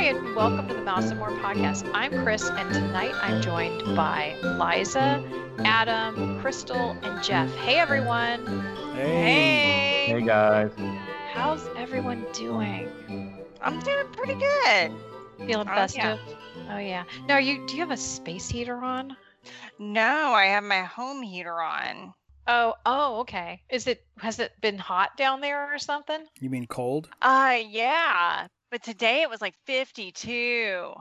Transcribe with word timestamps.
Hi, 0.00 0.06
and 0.06 0.34
welcome 0.34 0.66
to 0.66 0.72
the 0.72 0.80
Mouse 0.80 1.10
and 1.10 1.18
More 1.18 1.28
podcast. 1.28 1.86
I'm 1.92 2.22
Chris, 2.22 2.48
and 2.48 2.72
tonight 2.72 3.12
I'm 3.20 3.42
joined 3.42 3.84
by 3.94 4.34
Liza, 4.42 5.22
Adam, 5.58 6.40
Crystal, 6.40 6.96
and 7.02 7.22
Jeff. 7.22 7.54
Hey, 7.56 7.74
everyone. 7.74 8.46
Hey. 8.94 10.06
Hey 10.06 10.22
guys. 10.22 10.70
How's 11.34 11.68
everyone 11.76 12.24
doing? 12.32 12.88
I'm 13.60 13.78
doing 13.80 14.06
pretty 14.12 14.36
good. 14.36 14.90
Feeling 15.36 15.68
Oh, 15.68 15.74
yeah. 15.74 15.74
festive? 15.74 16.18
Oh 16.70 16.78
yeah. 16.78 17.04
Now, 17.28 17.34
are 17.34 17.40
you 17.42 17.66
do 17.66 17.74
you 17.74 17.80
have 17.82 17.90
a 17.90 17.96
space 17.98 18.48
heater 18.48 18.76
on? 18.76 19.14
No, 19.78 20.32
I 20.32 20.46
have 20.46 20.64
my 20.64 20.80
home 20.80 21.20
heater 21.20 21.60
on. 21.60 22.14
Oh, 22.46 22.72
oh, 22.86 23.20
okay. 23.20 23.60
Is 23.68 23.86
it 23.86 24.02
has 24.18 24.38
it 24.38 24.52
been 24.62 24.78
hot 24.78 25.18
down 25.18 25.42
there 25.42 25.74
or 25.74 25.78
something? 25.78 26.24
You 26.40 26.48
mean 26.48 26.66
cold? 26.66 27.10
Uh, 27.20 27.58
yeah. 27.68 28.46
But 28.70 28.84
today 28.84 29.22
it 29.22 29.30
was 29.30 29.40
like 29.40 29.54
52. 29.66 30.94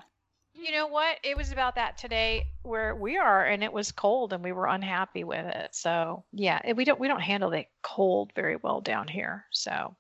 You 0.56 0.72
know 0.72 0.88
what? 0.88 1.18
It 1.24 1.38
was 1.38 1.52
about 1.52 1.76
that 1.76 1.98
today 1.98 2.48
where 2.64 2.96
we 2.96 3.18
are, 3.18 3.46
and 3.46 3.64
it 3.64 3.72
was 3.72 3.92
cold, 3.92 4.34
and 4.34 4.44
we 4.44 4.52
were 4.52 4.66
unhappy 4.66 5.24
with 5.24 5.46
it. 5.46 5.76
So 5.76 6.26
yeah, 6.34 6.60
we 6.74 6.84
don't 6.84 7.00
we 7.00 7.08
don't 7.08 7.22
handle 7.22 7.52
the 7.52 7.66
cold 7.84 8.32
very 8.36 8.56
well 8.56 8.82
down 8.82 9.08
here. 9.08 9.46
So, 9.52 9.72
all 9.72 9.96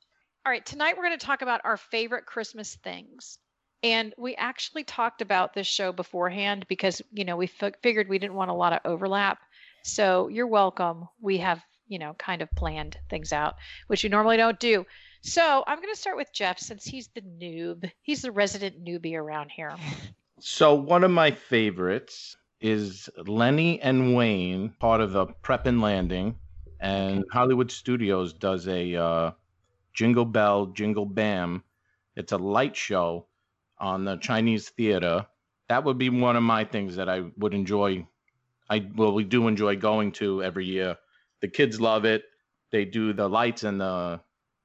right, 0.51 0.65
tonight 0.65 0.97
we're 0.97 1.05
going 1.05 1.17
to 1.17 1.25
talk 1.25 1.43
about 1.43 1.61
our 1.63 1.77
favorite 1.77 2.25
Christmas 2.25 2.75
things, 2.83 3.37
and 3.83 4.13
we 4.17 4.35
actually 4.35 4.83
talked 4.83 5.21
about 5.21 5.53
this 5.53 5.67
show 5.67 5.91
beforehand 5.91 6.65
because 6.67 7.01
you 7.13 7.23
know 7.23 7.37
we 7.37 7.51
f- 7.61 7.73
figured 7.83 8.09
we 8.09 8.19
didn't 8.19 8.33
want 8.33 8.51
a 8.51 8.55
lot 8.55 8.73
of 8.73 8.79
overlap. 8.83 9.37
So 9.83 10.27
you're 10.27 10.47
welcome. 10.47 11.07
We 11.21 11.37
have 11.37 11.63
you 11.87 11.99
know 11.99 12.15
kind 12.17 12.41
of 12.41 12.49
planned 12.55 12.97
things 13.09 13.31
out, 13.31 13.55
which 13.87 14.03
you 14.03 14.09
normally 14.09 14.37
don't 14.37 14.59
do. 14.59 14.85
So 15.21 15.63
I'm 15.67 15.81
going 15.81 15.93
to 15.93 15.99
start 15.99 16.17
with 16.17 16.31
Jeff 16.33 16.59
since 16.59 16.85
he's 16.85 17.09
the 17.09 17.21
noob. 17.21 17.91
He's 18.01 18.21
the 18.21 18.31
resident 18.31 18.83
newbie 18.83 19.15
around 19.15 19.51
here. 19.51 19.75
So 20.39 20.73
one 20.73 21.03
of 21.03 21.11
my 21.11 21.31
favorites 21.31 22.37
is 22.61 23.09
Lanny 23.27 23.81
and 23.81 24.15
Wayne, 24.15 24.69
part 24.79 25.01
of 25.01 25.11
the 25.11 25.25
Prep 25.25 25.65
and 25.65 25.81
Landing, 25.81 26.35
and 26.79 27.25
Hollywood 27.31 27.71
Studios 27.71 28.33
does 28.33 28.67
a 28.67 28.95
uh, 28.95 29.31
Jingle 29.93 30.25
Bell, 30.25 30.67
Jingle 30.67 31.05
Bam. 31.05 31.63
It's 32.15 32.31
a 32.31 32.37
light 32.37 32.75
show 32.75 33.27
on 33.79 34.05
the 34.05 34.17
Chinese 34.17 34.69
theater. 34.69 35.27
That 35.67 35.83
would 35.83 35.97
be 35.97 36.09
one 36.09 36.35
of 36.35 36.43
my 36.43 36.63
things 36.63 36.95
that 36.95 37.09
I 37.09 37.25
would 37.37 37.53
enjoy. 37.53 38.07
I 38.69 38.87
well, 38.95 39.13
we 39.13 39.23
do 39.23 39.47
enjoy 39.47 39.75
going 39.75 40.13
to 40.13 40.43
every 40.43 40.65
year. 40.65 40.97
The 41.41 41.47
kids 41.47 41.81
love 41.81 42.05
it. 42.05 42.23
They 42.71 42.85
do 42.85 43.13
the 43.13 43.27
lights 43.27 43.63
and 43.63 43.81
the 43.81 44.21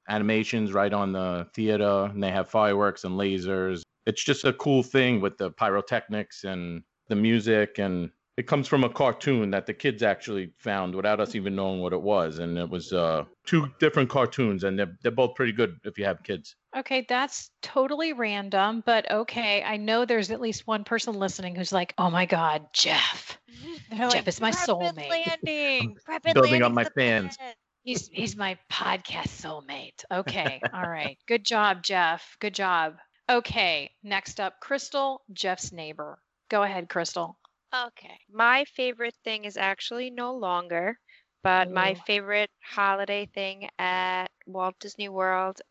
animations 0.07 0.73
right 0.73 0.93
on 0.93 1.11
the 1.11 1.47
theater, 1.53 2.09
and 2.11 2.23
they 2.23 2.31
have 2.31 2.49
fireworks 2.49 3.03
and 3.03 3.15
lasers. 3.15 3.81
It's 4.05 4.23
just 4.23 4.45
a 4.45 4.53
cool 4.53 4.83
thing 4.83 5.21
with 5.21 5.37
the 5.37 5.51
pyrotechnics 5.51 6.43
and 6.43 6.83
the 7.07 7.15
music, 7.15 7.79
and 7.79 8.11
it 8.37 8.47
comes 8.47 8.67
from 8.67 8.83
a 8.83 8.89
cartoon 8.89 9.49
that 9.51 9.65
the 9.65 9.73
kids 9.73 10.03
actually 10.03 10.51
found 10.57 10.93
without 10.93 11.19
us 11.19 11.35
even 11.35 11.55
knowing 11.55 11.79
what 11.79 11.93
it 11.93 12.01
was, 12.01 12.39
and 12.39 12.57
it 12.57 12.69
was 12.69 12.91
uh, 12.91 13.23
two 13.45 13.67
different 13.79 14.09
cartoons, 14.09 14.63
and 14.63 14.77
they're 14.77 14.97
they're 15.01 15.11
both 15.11 15.35
pretty 15.35 15.53
good 15.53 15.77
if 15.83 15.97
you 15.97 16.05
have 16.05 16.21
kids. 16.23 16.55
Okay, 16.75 17.05
that's 17.07 17.49
totally 17.61 18.11
random, 18.11 18.83
but 18.85 19.09
okay. 19.09 19.63
I 19.63 19.77
know 19.77 20.05
there's 20.05 20.31
at 20.31 20.41
least 20.41 20.67
one 20.67 20.83
person 20.83 21.13
listening 21.13 21.55
who's 21.55 21.71
like, 21.71 21.93
"Oh 21.97 22.09
my 22.09 22.25
God, 22.25 22.67
Jeff! 22.73 23.39
They're 23.89 24.09
Jeff 24.09 24.27
is 24.27 24.41
my 24.41 24.49
"Rapid 24.49 24.69
soulmate." 24.69 25.09
Landing. 25.09 25.97
Rapid 26.07 26.33
building 26.33 26.61
up 26.61 26.73
my 26.73 26.83
fans. 26.83 27.37
best." 27.37 27.55
He's 27.85 28.09
he's 28.09 28.35
my 28.35 28.59
podcast 28.69 29.29
soulmate." 29.29 30.03
Okay, 30.11 30.65
all 30.73 30.89
right. 30.89 31.17
Good 31.27 31.45
job, 31.45 31.83
Jeff. 31.83 32.37
Good 32.41 32.55
job. 32.55 32.99
Okay, 33.29 33.95
next 34.03 34.39
up, 34.41 34.59
Crystal, 34.59 35.23
Jeff's 35.33 35.71
neighbor. 35.71 36.21
Go 36.49 36.63
ahead, 36.63 36.89
Crystal. 36.89 37.39
Okay. 37.73 38.19
My 38.29 38.65
favorite 38.65 39.15
thing 39.23 39.45
is 39.45 39.57
actually 39.57 40.09
no 40.09 40.33
longer, 40.35 40.99
but 41.43 41.69
my 41.71 41.95
favorite 41.95 42.51
holiday 42.61 43.25
thing 43.27 43.69
at 43.79 44.29
Walt 44.47 44.79
Disney 44.79 45.09
World 45.09 45.61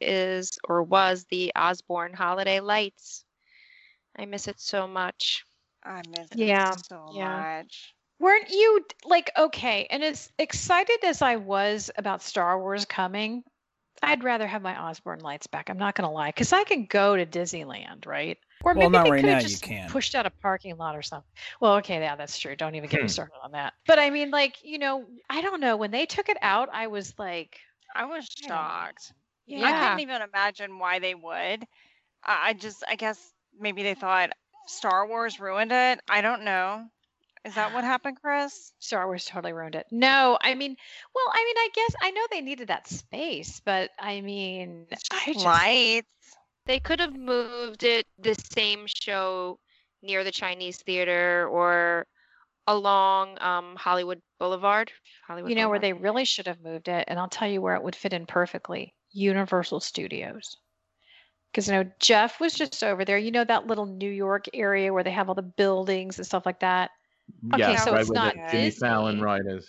is 0.00 0.58
or 0.64 0.82
was 0.82 1.24
the 1.26 1.52
Osborne 1.56 2.14
holiday 2.14 2.60
lights. 2.60 3.24
I 4.16 4.26
miss 4.26 4.48
it 4.48 4.60
so 4.60 4.86
much. 4.86 5.44
I 5.84 6.02
miss 6.02 6.30
Yeah, 6.32 6.76
it 6.76 6.78
so 6.88 7.12
yeah. 7.12 7.44
much. 7.44 7.94
Weren't 8.20 8.50
you 8.50 8.84
like 9.04 9.30
okay? 9.36 9.86
And 9.90 10.04
as 10.04 10.30
excited 10.38 11.02
as 11.04 11.22
I 11.22 11.36
was 11.36 11.90
about 11.96 12.22
Star 12.22 12.60
Wars 12.60 12.84
coming, 12.84 13.42
I'd 14.02 14.24
rather 14.24 14.46
have 14.46 14.62
my 14.62 14.78
Osborne 14.80 15.20
lights 15.20 15.46
back. 15.48 15.70
I'm 15.70 15.78
not 15.78 15.94
gonna 15.96 16.12
lie, 16.12 16.28
because 16.30 16.52
I 16.52 16.64
can 16.64 16.86
go 16.86 17.16
to 17.16 17.26
Disneyland, 17.26 18.06
right? 18.06 18.38
Or 18.64 18.74
Well, 18.74 18.90
maybe 18.90 18.90
not 18.90 19.04
they 19.04 19.10
right 19.10 19.24
could 19.24 19.28
have 19.28 19.38
just 19.38 19.62
can't. 19.62 19.86
pushed 19.86 20.14
out 20.14 20.26
a 20.26 20.30
parking 20.42 20.76
lot 20.76 20.96
or 20.96 21.02
something. 21.02 21.30
Well, 21.60 21.76
okay, 21.76 22.00
yeah, 22.00 22.16
that's 22.16 22.38
true. 22.38 22.56
Don't 22.56 22.74
even 22.76 22.90
get 22.90 23.02
me 23.02 23.08
Hmm. 23.08 23.08
started 23.08 23.36
on 23.42 23.52
that. 23.52 23.74
But 23.86 23.98
I 23.98 24.10
mean, 24.10 24.30
like, 24.30 24.62
you 24.64 24.78
know, 24.78 25.06
I 25.28 25.40
don't 25.42 25.60
know. 25.60 25.76
When 25.76 25.90
they 25.90 26.06
took 26.06 26.28
it 26.28 26.38
out, 26.42 26.68
I 26.72 26.86
was 26.88 27.14
like, 27.18 27.60
I 27.94 28.04
was 28.06 28.26
I 28.44 28.48
don't 28.50 28.72
shocked. 28.88 29.12
I 29.62 29.72
couldn't 29.72 30.00
even 30.00 30.22
imagine 30.22 30.78
why 30.78 30.98
they 30.98 31.14
would. 31.14 31.66
I 32.24 32.50
I 32.50 32.52
just, 32.54 32.84
I 32.88 32.96
guess 32.96 33.34
maybe 33.58 33.82
they 33.82 33.94
thought 33.94 34.30
Star 34.66 35.06
Wars 35.06 35.40
ruined 35.40 35.72
it. 35.72 36.00
I 36.08 36.20
don't 36.22 36.44
know. 36.44 36.90
Is 37.44 37.54
that 37.54 37.72
what 37.72 37.84
happened, 37.84 38.18
Chris? 38.20 38.72
Star 38.80 39.06
Wars 39.06 39.24
totally 39.24 39.54
ruined 39.54 39.74
it. 39.74 39.86
No, 39.90 40.36
I 40.42 40.54
mean, 40.54 40.76
well, 41.14 41.24
I 41.32 41.44
mean, 41.44 41.56
I 41.56 41.68
guess 41.74 41.94
I 42.02 42.10
know 42.10 42.22
they 42.30 42.42
needed 42.42 42.68
that 42.68 42.86
space, 42.86 43.60
but 43.64 43.90
I 43.98 44.20
mean, 44.20 44.86
I 45.10 45.32
just 45.32 45.44
Lights. 45.44 46.06
They 46.66 46.80
could 46.80 47.00
have 47.00 47.16
moved 47.16 47.82
it 47.82 48.06
the 48.18 48.34
same 48.52 48.84
show 48.86 49.58
near 50.02 50.22
the 50.22 50.30
Chinese 50.30 50.76
theater 50.78 51.48
or 51.48 52.06
along 52.66 53.40
um, 53.40 53.74
Hollywood 53.76 54.20
Boulevard. 54.38 54.92
Hollywood 55.26 55.50
You 55.50 55.56
know 55.56 55.70
where 55.70 55.78
they 55.78 55.94
really 55.94 56.26
should 56.26 56.46
have 56.46 56.60
moved 56.60 56.88
it, 56.88 57.06
and 57.08 57.18
I'll 57.18 57.28
tell 57.28 57.48
you 57.48 57.62
where 57.62 57.74
it 57.74 57.82
would 57.82 57.96
fit 57.96 58.12
in 58.12 58.26
perfectly 58.26 58.94
Universal 59.12 59.80
Studios. 59.80 60.58
Because 61.50 61.68
you 61.68 61.74
know, 61.74 61.90
Jeff 61.98 62.38
was 62.38 62.52
just 62.52 62.84
over 62.84 63.04
there. 63.04 63.18
You 63.18 63.30
know 63.30 63.44
that 63.44 63.66
little 63.66 63.86
New 63.86 64.10
York 64.10 64.44
area 64.52 64.92
where 64.92 65.02
they 65.02 65.10
have 65.10 65.28
all 65.28 65.34
the 65.34 65.42
buildings 65.42 66.18
and 66.18 66.26
stuff 66.26 66.44
like 66.44 66.60
that? 66.60 66.90
Okay, 67.54 67.60
yeah, 67.72 67.76
so 67.76 67.92
right 67.92 68.00
it's 68.00 68.10
where 68.10 68.14
not 68.14 68.34
the 68.34 68.40
Jimmy 68.50 68.70
Disney. 68.70 69.20
ride 69.22 69.42
is. 69.46 69.66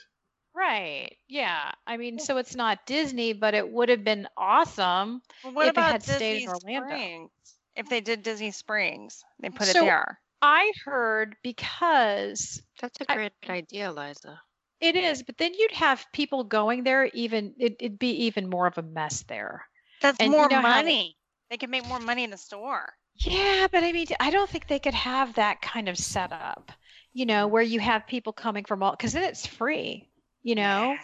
Right. 0.54 1.16
Yeah. 1.30 1.72
I 1.88 1.98
mean, 1.98 2.20
so 2.20 2.38
it's 2.38 2.56
not 2.56 2.86
Disney, 2.86 3.34
but 3.34 3.54
it 3.54 3.70
would 3.72 3.90
have 3.90 4.04
been 4.04 4.28
awesome. 4.38 5.22
Well, 5.44 5.54
what 5.54 5.64
if 5.68 5.70
it 5.70 5.78
about 5.78 5.92
had 5.94 6.04
stayed 6.04 6.46
Disney 6.48 6.76
in 6.76 6.84
Orlando. 6.84 6.88
Springs? 6.96 7.30
If 7.78 7.90
they 7.90 8.02
did 8.02 8.22
Disney 8.24 8.52
Springs, 8.52 9.24
they 9.40 9.50
put 9.50 9.68
So- 9.68 9.80
it 9.82 9.86
there. 9.86 10.20
I 10.42 10.72
heard 10.86 11.36
because 11.44 12.62
That's 12.82 13.00
a 13.02 13.06
great 13.06 13.32
idea, 13.48 13.92
Liza. 13.92 14.42
it 14.80 14.96
is, 14.96 15.22
but 15.24 15.38
then 15.38 15.54
you'd 15.54 15.72
have 15.72 16.04
people 16.14 16.44
going 16.44 16.84
there, 16.84 17.06
even 17.14 17.54
it, 17.60 17.76
it'd 17.80 18.00
be 18.00 18.26
even 18.26 18.50
more 18.50 18.66
of 18.68 18.78
a 18.78 18.82
mess 18.82 19.22
there. 19.28 19.66
That's 20.02 20.20
and 20.20 20.32
you 20.32 20.38
more 20.38 20.50
know 20.50 20.56
how 20.62 20.62
they- 20.82 20.84
money. 20.84 21.18
They 21.52 21.58
could 21.58 21.70
make 21.70 21.86
more 21.86 22.00
money 22.00 22.24
in 22.24 22.30
the 22.32 22.38
store. 22.38 22.94
Yeah, 23.18 23.68
but 23.72 23.84
I 23.84 23.92
mean, 23.92 24.08
I 24.20 24.32
don't 24.32 24.50
think 24.50 24.68
they 24.68 24.80
could 24.80 24.94
have 24.96 25.34
that 25.36 25.62
kind 25.62 25.88
of 25.90 25.98
setup, 25.98 26.72
you 27.14 27.26
know, 27.26 27.48
where 27.48 27.62
you 27.64 27.80
have 27.80 28.08
people 28.08 28.34
coming 28.34 28.64
from 28.64 28.84
all, 28.84 28.92
because 28.92 29.16
it's 29.16 29.46
free, 29.46 30.10
you 30.44 30.56
know? 30.56 30.92
Yeah. 30.92 30.98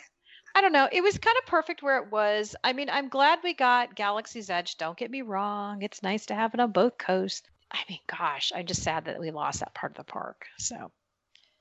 I 0.56 0.62
don't 0.62 0.74
know. 0.74 0.90
It 0.92 1.02
was 1.02 1.18
kind 1.20 1.38
of 1.38 1.46
perfect 1.46 1.84
where 1.84 2.02
it 2.02 2.12
was. 2.12 2.56
I 2.64 2.74
mean, 2.74 2.90
I'm 2.90 3.10
glad 3.10 3.40
we 3.44 3.54
got 3.54 3.96
Galaxy's 3.96 4.50
Edge. 4.50 4.78
Don't 4.78 4.98
get 4.98 5.12
me 5.12 5.22
wrong. 5.22 5.84
It's 5.84 6.02
nice 6.02 6.26
to 6.28 6.36
have 6.36 6.54
it 6.56 6.60
on 6.60 6.72
both 6.72 6.98
coasts. 6.98 7.48
I 7.72 7.78
mean, 7.88 8.00
gosh, 8.08 8.52
I'm 8.56 8.66
just 8.66 8.82
sad 8.82 9.06
that 9.06 9.20
we 9.20 9.30
lost 9.30 9.60
that 9.60 9.76
part 9.76 9.92
of 9.92 9.98
the 9.98 10.12
park. 10.12 10.46
So, 10.58 10.92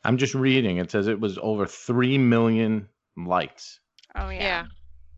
I'm 0.05 0.17
just 0.17 0.35
reading. 0.35 0.79
It 0.79 0.91
says 0.91 1.09
it 1.09 1.21
was 1.21 1.37
over 1.37 1.67
three 1.67 2.17
million 2.17 2.89
lights. 3.17 3.81
Oh 4.15 4.31
yeah. 4.31 4.41
Yeah. 4.41 4.65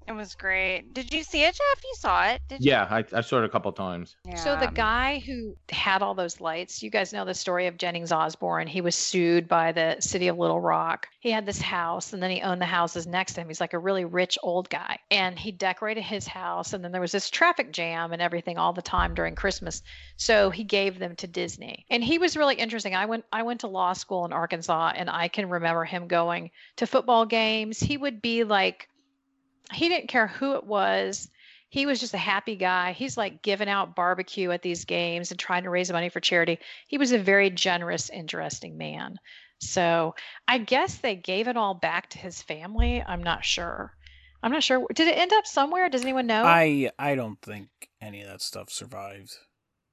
It 0.09 0.15
was 0.15 0.35
great. 0.35 0.95
Did 0.95 1.13
you 1.13 1.23
see 1.23 1.43
it, 1.43 1.55
Jeff? 1.55 1.85
You 1.85 1.95
saw 1.99 2.29
it? 2.29 2.41
Did 2.49 2.65
you? 2.65 2.71
Yeah, 2.71 2.87
I, 2.91 3.05
I 3.13 3.21
saw 3.21 3.41
it 3.41 3.45
a 3.45 3.49
couple 3.51 3.71
times. 3.73 4.17
so 4.37 4.57
the 4.57 4.71
guy 4.73 5.19
who 5.19 5.55
had 5.69 6.01
all 6.01 6.15
those 6.15 6.41
lights, 6.41 6.83
you 6.83 6.89
guys 6.89 7.13
know 7.13 7.27
the 7.27 7.35
story 7.35 7.67
of 7.67 7.77
Jennings 7.77 8.11
Osborne. 8.11 8.67
He 8.69 8.81
was 8.81 8.95
sued 8.95 9.47
by 9.47 9.71
the 9.71 9.97
city 10.01 10.29
of 10.29 10.39
Little 10.39 10.61
Rock. 10.61 11.09
He 11.21 11.31
had 11.31 11.45
this 11.45 11.61
house 11.61 12.15
and 12.15 12.23
then 12.23 12.31
he 12.31 12.41
owned 12.41 12.63
the 12.63 12.67
houses 12.67 13.07
next 13.07 13.35
to 13.35 13.43
him. 13.43 13.49
He's 13.49 13.61
like 13.61 13.75
a 13.75 13.79
really 13.79 14.07
rich 14.07 14.39
old 14.43 14.71
guy. 14.71 14.99
And 15.11 15.39
he 15.39 15.53
decorated 15.53 16.05
his 16.05 16.27
house 16.27 16.73
and 16.73 16.83
then 16.83 16.91
there 16.91 17.03
was 17.03 17.13
this 17.13 17.29
traffic 17.29 17.71
jam 17.71 18.15
and 18.15 18.23
everything 18.23 18.57
all 18.57 18.73
the 18.73 18.81
time 18.81 19.15
during 19.15 19.35
Christmas. 19.35 19.83
So 20.17 20.49
he 20.49 20.65
gave 20.65 20.99
them 20.99 21.17
to 21.17 21.27
Disney. 21.27 21.85
And 21.91 22.03
he 22.03 22.17
was 22.17 22.35
really 22.35 22.55
interesting. 22.55 22.95
I 22.95 23.05
went 23.05 23.27
I 23.31 23.43
went 23.43 23.61
to 23.61 23.67
law 23.69 23.93
school 23.93 24.25
in 24.25 24.33
Arkansas 24.33 24.93
and 24.97 25.11
I 25.11 25.29
can 25.29 25.51
remember 25.51 25.85
him 25.85 26.09
going 26.09 26.51
to 26.77 26.87
football 26.87 27.27
games. 27.27 27.79
He 27.79 27.99
would 27.99 28.23
be 28.23 28.45
like 28.45 28.89
he 29.73 29.89
didn't 29.89 30.09
care 30.09 30.27
who 30.27 30.55
it 30.55 30.65
was 30.65 31.29
he 31.71 31.87
was 31.87 32.01
just 32.01 32.15
a 32.15 32.19
happy 32.19 32.57
guy. 32.57 32.93
He's 32.93 33.17
like 33.17 33.43
giving 33.43 33.69
out 33.69 33.95
barbecue 33.95 34.51
at 34.51 34.63
these 34.63 34.85
games 34.85 35.31
and 35.31 35.39
trying 35.39 35.65
to 35.65 35.71
raise 35.71 35.93
money 35.93 36.09
for 36.09 36.21
charity. 36.21 36.59
He 36.87 36.97
was 36.97 37.13
a 37.13 37.19
very 37.19 37.51
generous, 37.51 38.09
interesting 38.09 38.79
man. 38.79 39.19
So 39.61 40.15
I 40.47 40.59
guess 40.59 40.97
they 40.99 41.15
gave 41.15 41.49
it 41.49 41.57
all 41.57 41.75
back 41.75 42.11
to 42.11 42.19
his 42.19 42.41
family. 42.41 43.03
I'm 43.07 43.23
not 43.23 43.45
sure. 43.45 43.95
I'm 44.43 44.53
not 44.53 44.63
sure. 44.63 44.87
Did 44.95 45.09
it 45.09 45.19
end 45.19 45.33
up 45.33 45.47
somewhere? 45.47 45.91
Does 45.91 46.03
anyone 46.03 46.27
know? 46.27 46.45
I 46.45 46.91
I 46.99 47.15
don't 47.15 47.41
think 47.43 47.69
any 48.01 48.23
of 48.23 48.29
that 48.29 48.41
stuff 48.41 48.71
survived. 48.71 49.37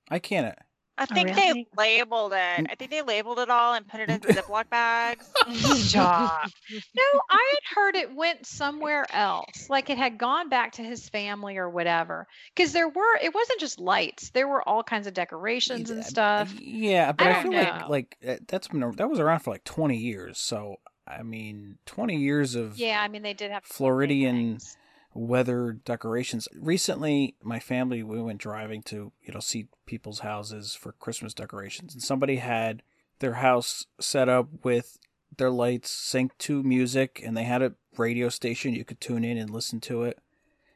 I 0.09 0.19
can't. 0.19 0.57
I 0.97 1.03
oh, 1.09 1.13
think 1.13 1.29
really? 1.29 1.41
they 1.53 1.67
labeled 1.77 2.33
it. 2.33 2.35
Mm. 2.37 2.67
I 2.69 2.75
think 2.75 2.91
they 2.91 3.01
labeled 3.01 3.39
it 3.39 3.49
all 3.49 3.73
and 3.73 3.87
put 3.87 3.99
it 3.99 4.09
in 4.09 4.19
Ziploc 4.21 4.69
bags. 4.69 5.29
Stop. 5.53 6.49
No, 6.95 7.21
I 7.29 7.53
had 7.53 7.75
heard 7.75 7.95
it 7.95 8.15
went 8.15 8.45
somewhere 8.45 9.05
else. 9.13 9.69
Like 9.69 9.89
it 9.89 9.97
had 9.97 10.17
gone 10.17 10.49
back 10.49 10.73
to 10.73 10.81
his 10.81 11.07
family 11.09 11.57
or 11.57 11.69
whatever. 11.69 12.27
Because 12.55 12.73
there 12.73 12.87
were, 12.87 13.17
it 13.21 13.33
wasn't 13.33 13.59
just 13.59 13.79
lights. 13.79 14.31
There 14.31 14.47
were 14.47 14.67
all 14.67 14.83
kinds 14.83 15.07
of 15.07 15.13
decorations 15.13 15.89
and 15.89 16.03
stuff. 16.03 16.53
Yeah, 16.59 17.11
but 17.11 17.27
I 17.27 17.35
I, 17.35 17.43
feel 17.43 17.51
know. 17.51 17.85
like 17.89 18.17
like 18.21 18.47
that's 18.47 18.67
been 18.67 18.79
that 18.79 19.09
was 19.09 19.19
around 19.19 19.39
for 19.39 19.51
like 19.51 19.63
twenty 19.63 19.97
years. 19.97 20.39
So 20.39 20.77
I 21.07 21.23
mean, 21.23 21.77
twenty 21.85 22.17
years 22.17 22.55
of 22.55 22.77
Yeah, 22.77 23.01
I 23.01 23.07
mean 23.07 23.21
they 23.21 23.33
did 23.33 23.51
have 23.51 23.65
some 23.65 23.75
Floridian 23.75 24.35
things. 24.35 24.77
Weather 25.15 25.71
decorations. 25.71 26.47
Recently, 26.53 27.35
my 27.41 27.59
family 27.59 28.03
we 28.03 28.21
went 28.21 28.39
driving 28.39 28.83
to 28.83 29.11
you 29.23 29.33
know 29.33 29.39
see 29.39 29.67
people's 29.87 30.19
houses 30.19 30.75
for 30.75 30.91
Christmas 30.91 31.33
decorations, 31.33 31.93
and 31.93 32.03
somebody 32.03 32.35
had 32.35 32.83
their 33.19 33.35
house 33.35 33.85
set 33.99 34.29
up 34.29 34.49
with 34.63 34.99
their 35.37 35.49
lights 35.49 35.89
synced 35.91 36.37
to 36.39 36.61
music, 36.61 37.21
and 37.25 37.35
they 37.35 37.43
had 37.43 37.61
a 37.61 37.73
radio 37.97 38.29
station 38.29 38.73
you 38.73 38.85
could 38.85 39.01
tune 39.01 39.23
in 39.23 39.37
and 39.37 39.49
listen 39.49 39.79
to 39.81 40.03
it. 40.03 40.19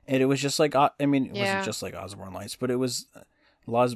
And 0.08 0.24
it 0.24 0.26
was 0.26 0.42
just 0.42 0.58
like 0.60 0.74
I 0.76 0.90
mean, 1.06 1.26
it 1.28 1.34
Yeah. 1.34 1.40
wasn't 1.40 1.64
just 1.64 1.84
like 1.84 1.94
Osborne 1.94 2.34
Lights, 2.34 2.56
but 2.56 2.72
it 2.72 2.78
was 2.78 3.08
uh, 3.16 3.22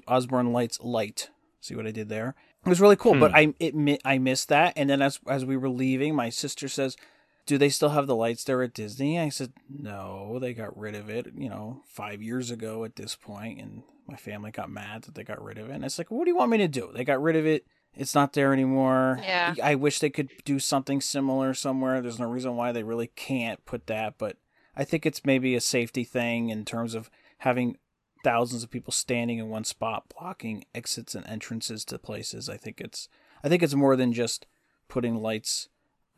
Osborne 0.07 0.51
Lights 0.53 0.79
Light. 0.81 1.29
See 1.61 1.75
what 1.75 1.87
I 1.87 1.91
did 1.91 2.09
there? 2.09 2.35
It 2.65 2.69
was 2.69 2.81
really 2.81 2.95
cool, 2.97 3.15
but 3.15 3.31
Hmm. 3.31 3.35
I 3.37 3.53
it 3.59 3.99
I 4.05 4.17
missed 4.17 4.49
that. 4.49 4.73
And 4.75 4.89
then 4.89 5.01
as 5.01 5.19
as 5.27 5.45
we 5.45 5.57
were 5.57 5.69
leaving, 5.69 6.15
my 6.15 6.29
sister 6.29 6.67
says, 6.67 6.95
do 7.45 7.57
they 7.57 7.69
still 7.69 7.89
have 7.89 8.07
the 8.07 8.15
lights 8.15 8.43
there 8.43 8.61
at 8.61 8.73
Disney? 8.73 9.19
I 9.19 9.29
said, 9.29 9.53
no, 9.69 10.39
they 10.39 10.53
got 10.53 10.77
rid 10.77 10.95
of 10.95 11.09
it, 11.09 11.27
you 11.35 11.49
know, 11.49 11.81
five 11.85 12.21
years 12.21 12.51
ago 12.51 12.83
at 12.83 12.95
this 12.95 13.15
point, 13.15 13.59
and 13.59 13.83
my 14.07 14.15
family 14.15 14.51
got 14.51 14.69
mad 14.69 15.03
that 15.03 15.15
they 15.15 15.23
got 15.23 15.43
rid 15.43 15.57
of 15.57 15.69
it. 15.69 15.73
And 15.73 15.85
it's 15.85 15.97
like, 15.97 16.11
what 16.11 16.25
do 16.25 16.31
you 16.31 16.37
want 16.37 16.51
me 16.51 16.57
to 16.59 16.67
do? 16.67 16.91
They 16.93 17.03
got 17.03 17.21
rid 17.21 17.35
of 17.35 17.45
it. 17.45 17.65
It's 17.95 18.15
not 18.15 18.33
there 18.33 18.53
anymore. 18.53 19.19
Yeah. 19.21 19.53
I 19.61 19.75
wish 19.75 19.99
they 19.99 20.09
could 20.09 20.29
do 20.45 20.57
something 20.57 20.99
similar 20.99 21.53
somewhere. 21.53 22.01
There's 22.01 22.19
no 22.19 22.29
reason 22.29 22.55
why 22.55 22.71
they 22.71 22.83
really 22.83 23.07
can't 23.07 23.63
put 23.65 23.87
that, 23.87 24.15
but 24.17 24.37
I 24.75 24.83
think 24.83 25.05
it's 25.05 25.25
maybe 25.25 25.55
a 25.55 25.61
safety 25.61 26.03
thing 26.03 26.49
in 26.49 26.65
terms 26.65 26.95
of 26.95 27.11
having 27.39 27.77
thousands 28.23 28.63
of 28.63 28.71
people 28.71 28.93
standing 28.93 29.37
in 29.37 29.49
one 29.49 29.65
spot 29.65 30.05
blocking 30.17 30.63
exits 30.73 31.13
and 31.13 31.27
entrances 31.27 31.85
to 31.85 31.99
places. 31.99 32.49
I 32.49 32.57
think 32.57 32.81
it's 32.81 33.09
I 33.43 33.49
think 33.49 33.61
it's 33.61 33.75
more 33.75 33.95
than 33.95 34.13
just 34.13 34.47
putting 34.87 35.21
lights, 35.21 35.69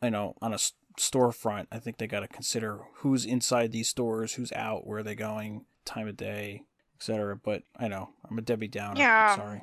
you 0.02 0.10
know, 0.10 0.36
on 0.40 0.54
a 0.54 0.58
storefront. 0.98 1.66
I 1.70 1.78
think 1.78 1.98
they 1.98 2.06
got 2.06 2.20
to 2.20 2.28
consider 2.28 2.80
who's 2.94 3.24
inside 3.24 3.72
these 3.72 3.88
stores, 3.88 4.34
who's 4.34 4.52
out, 4.52 4.86
where 4.86 4.98
are 4.98 5.02
they 5.02 5.14
going, 5.14 5.64
time 5.84 6.08
of 6.08 6.16
day, 6.16 6.62
etc. 6.96 7.36
But 7.36 7.62
I 7.76 7.88
know 7.88 8.10
I'm 8.28 8.38
a 8.38 8.42
Debbie 8.42 8.68
Downer. 8.68 8.98
Yeah. 8.98 9.36
Sorry. 9.36 9.62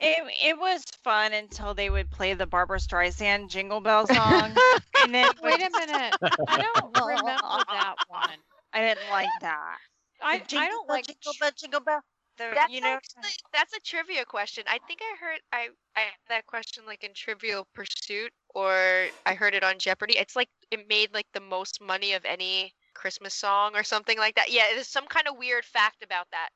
It 0.00 0.24
it 0.42 0.58
was 0.58 0.84
fun 1.02 1.32
until 1.32 1.72
they 1.72 1.88
would 1.88 2.10
play 2.10 2.34
the 2.34 2.46
Barbra 2.46 2.78
Streisand 2.78 3.48
Jingle 3.48 3.80
Bell 3.80 4.06
song, 4.12 4.54
and 5.02 5.14
then 5.14 5.30
Wait 5.42 5.54
a 5.54 5.70
minute. 5.70 6.14
I 6.48 6.62
don't 6.62 6.98
remember 7.06 7.32
that 7.32 7.94
one. 8.08 8.36
I 8.72 8.80
didn't 8.80 9.08
like 9.10 9.28
that. 9.40 9.78
I, 10.20 10.38
The 10.38 10.58
I 10.58 10.68
don't 10.68 10.86
bell, 10.88 10.96
like 10.96 11.06
Jingle 11.06 11.32
Bell, 11.40 11.50
Jingle 11.56 11.80
Bell. 11.80 12.00
The, 12.36 12.50
That's 12.54 12.72
you 12.72 12.80
know, 12.80 12.88
actually 12.88 13.30
that's 13.52 13.72
a 13.76 13.80
trivia 13.80 14.24
question. 14.24 14.64
I 14.66 14.78
think 14.88 15.00
I 15.02 15.16
heard 15.24 15.40
I 15.52 15.68
I 15.96 16.00
had 16.00 16.14
that 16.28 16.46
question 16.46 16.84
like 16.84 17.04
in 17.04 17.12
Trivial 17.14 17.66
Pursuit 17.74 18.32
or 18.54 19.06
I 19.24 19.34
heard 19.34 19.54
it 19.54 19.62
on 19.62 19.78
Jeopardy. 19.78 20.18
It's 20.18 20.34
like 20.34 20.48
it 20.72 20.88
made 20.88 21.14
like 21.14 21.26
the 21.32 21.40
most 21.40 21.80
money 21.80 22.12
of 22.14 22.24
any 22.24 22.72
Christmas 22.94 23.34
song 23.34 23.76
or 23.76 23.84
something 23.84 24.18
like 24.18 24.34
that. 24.34 24.50
Yeah, 24.50 24.64
there's 24.74 24.88
some 24.88 25.06
kind 25.06 25.28
of 25.28 25.36
weird 25.38 25.64
fact 25.64 26.02
about 26.02 26.26
that. 26.32 26.48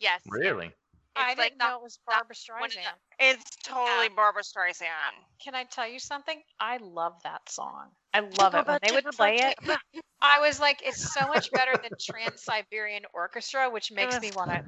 Yes. 0.00 0.22
Really? 0.26 0.72
I 1.18 1.30
It's 1.30 1.38
like 1.38 1.48
didn't 1.52 1.58
not- 1.58 1.70
know 1.70 1.76
it 1.78 1.82
was 1.82 1.98
not 2.08 2.16
Barbra 2.28 2.36
one 2.60 2.64
of 2.64 2.72
the- 2.72 2.78
Streisand. 2.80 2.94
it's 3.34 3.56
totally 3.62 4.08
Barbra 4.08 4.42
Streisand. 4.42 5.14
Can 5.42 5.54
I 5.54 5.64
tell 5.64 5.88
you 5.88 5.98
something? 5.98 6.42
I 6.60 6.78
love 6.78 7.14
that 7.24 7.48
song. 7.50 7.88
I 8.14 8.20
love 8.20 8.54
it. 8.54 8.66
When 8.66 8.78
they 8.82 8.92
would 8.92 9.04
jingle 9.04 9.12
play 9.12 9.36
it. 9.36 9.58
I 10.22 10.40
was 10.40 10.58
like, 10.60 10.80
it's 10.84 11.12
so 11.12 11.26
much 11.28 11.50
better 11.52 11.72
than 11.82 11.90
Trans 12.00 12.42
Siberian 12.42 13.02
Orchestra, 13.14 13.68
which 13.70 13.92
makes 13.92 14.18
me 14.20 14.30
want 14.34 14.50
to. 14.50 14.64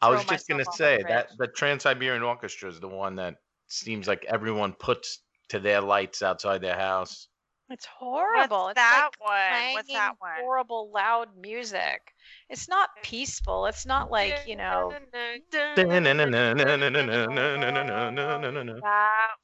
I 0.00 0.10
was 0.10 0.24
just 0.24 0.48
gonna 0.48 0.64
say 0.72 1.02
that 1.08 1.28
the 1.38 1.46
Trans 1.46 1.82
Siberian 1.82 2.22
Orchestra 2.22 2.68
is 2.68 2.80
the 2.80 2.88
one 2.88 3.16
that 3.16 3.36
seems 3.68 4.06
like 4.06 4.24
everyone 4.28 4.72
puts 4.72 5.20
to 5.48 5.58
their 5.58 5.80
lights 5.80 6.22
outside 6.22 6.60
their 6.60 6.76
house. 6.76 7.28
It's 7.68 7.86
horrible. 7.86 8.66
What's 8.66 8.78
it's 8.78 8.80
that 8.80 9.08
like 9.20 9.28
one? 9.28 9.72
What's 9.74 9.92
that 9.92 10.14
one? 10.18 10.30
Horrible, 10.38 10.90
loud 10.94 11.30
music. 11.36 12.00
It's 12.48 12.68
not 12.68 12.90
peaceful. 13.02 13.66
It's 13.66 13.84
not 13.84 14.08
like 14.08 14.38
you 14.46 14.54
know. 14.54 14.92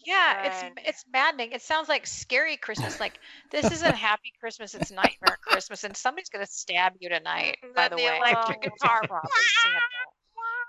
Yeah, 0.07 0.43
it's 0.45 0.63
it's 0.87 1.05
maddening. 1.13 1.51
It 1.51 1.63
sounds 1.63 1.89
like 1.89 2.07
scary 2.07 2.57
Christmas. 2.57 3.01
Like 3.01 3.19
this 3.51 3.73
isn't 3.73 3.95
happy 3.97 4.33
Christmas. 4.39 4.75
It's 4.75 4.93
nightmare 4.93 5.39
Christmas, 5.45 5.83
and 5.83 5.97
somebody's 5.97 6.29
gonna 6.29 6.47
stab 6.47 6.93
you 7.01 7.09
tonight. 7.09 7.59
By 7.75 7.89
Then 7.89 7.91
the 7.91 7.97
the 7.97 8.05
way, 8.05 8.19
electric 8.19 8.63
guitar 8.63 9.01
it's 9.03 9.09
proper 9.09 9.27
example. 9.27 10.12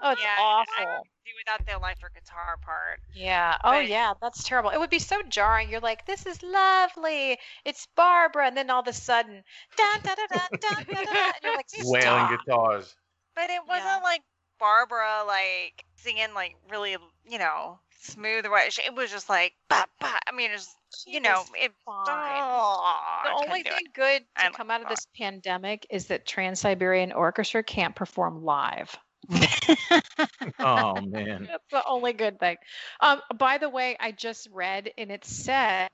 Oh, 0.03 0.11
it's 0.11 0.21
Yeah, 0.21 0.35
awful. 0.39 0.85
could 0.85 1.09
do 1.25 1.31
without 1.39 1.65
the 1.65 1.73
electric 1.73 2.13
guitar 2.13 2.57
part. 2.61 2.99
Yeah. 3.13 3.57
Oh, 3.63 3.71
But- 3.71 3.87
yeah. 3.87 4.13
That's 4.21 4.43
terrible. 4.43 4.69
It 4.71 4.79
would 4.79 4.89
be 4.89 4.99
so 4.99 5.21
jarring. 5.23 5.69
You're 5.69 5.79
like, 5.79 6.05
this 6.05 6.25
is 6.25 6.41
lovely. 6.43 7.37
It's 7.65 7.87
Barbra, 7.95 8.47
and 8.47 8.57
then 8.57 8.69
all 8.69 8.81
of 8.81 8.87
a 8.87 8.93
sudden, 8.93 9.43
dun, 9.77 10.01
dun, 10.03 10.15
dun, 10.17 10.27
dun, 10.29 10.59
dun, 10.59 10.85
dun, 10.85 11.05
dun, 11.05 11.15
and 11.15 11.33
you're 11.43 11.55
like, 11.55 11.69
Stop. 11.69 11.85
Wailing 11.85 12.37
guitars. 12.37 12.95
But 13.35 13.49
it 13.49 13.61
wasn't 13.67 13.85
Yeah. 13.87 13.99
like 14.03 14.21
Barbra 14.59 15.23
like 15.25 15.83
singing 15.95 16.33
like 16.35 16.55
really, 16.69 16.95
you 17.25 17.39
know, 17.39 17.79
smooth. 18.01 18.45
Right? 18.45 18.77
It 18.85 18.93
was 18.93 19.09
just 19.11 19.29
like, 19.29 19.53
bah, 19.69 19.85
bah. 19.99 20.19
I 20.27 20.31
mean, 20.31 20.51
it's 20.51 20.75
you 21.07 21.19
know, 21.19 21.37
was 21.39 21.49
it. 21.55 21.71
fine. 21.85 22.41
Oh, 22.43 23.21
The 23.23 23.47
only 23.47 23.63
thing 23.63 23.73
it. 23.87 23.93
good 23.93 24.23
I 24.35 24.41
to 24.43 24.47
like 24.49 24.53
come 24.57 24.69
out 24.69 24.81
of 24.83 24.89
this 24.89 25.07
pandemic 25.17 25.87
is 25.89 26.05
that 26.07 26.25
Trans 26.27 26.59
Siberian 26.59 27.11
Orchestra 27.11 27.63
can't 27.63 27.95
perform 27.95 28.43
live. 28.43 28.95
Oh 30.59 31.01
man. 31.01 31.47
That's 31.49 31.63
the 31.71 31.83
only 31.87 32.13
good 32.13 32.39
thing. 32.39 32.57
Um, 32.99 33.21
by 33.37 33.57
the 33.57 33.69
way, 33.69 33.95
I 33.99 34.11
just 34.11 34.47
read 34.51 34.91
and 34.97 35.11
it 35.11 35.25
said 35.25 35.89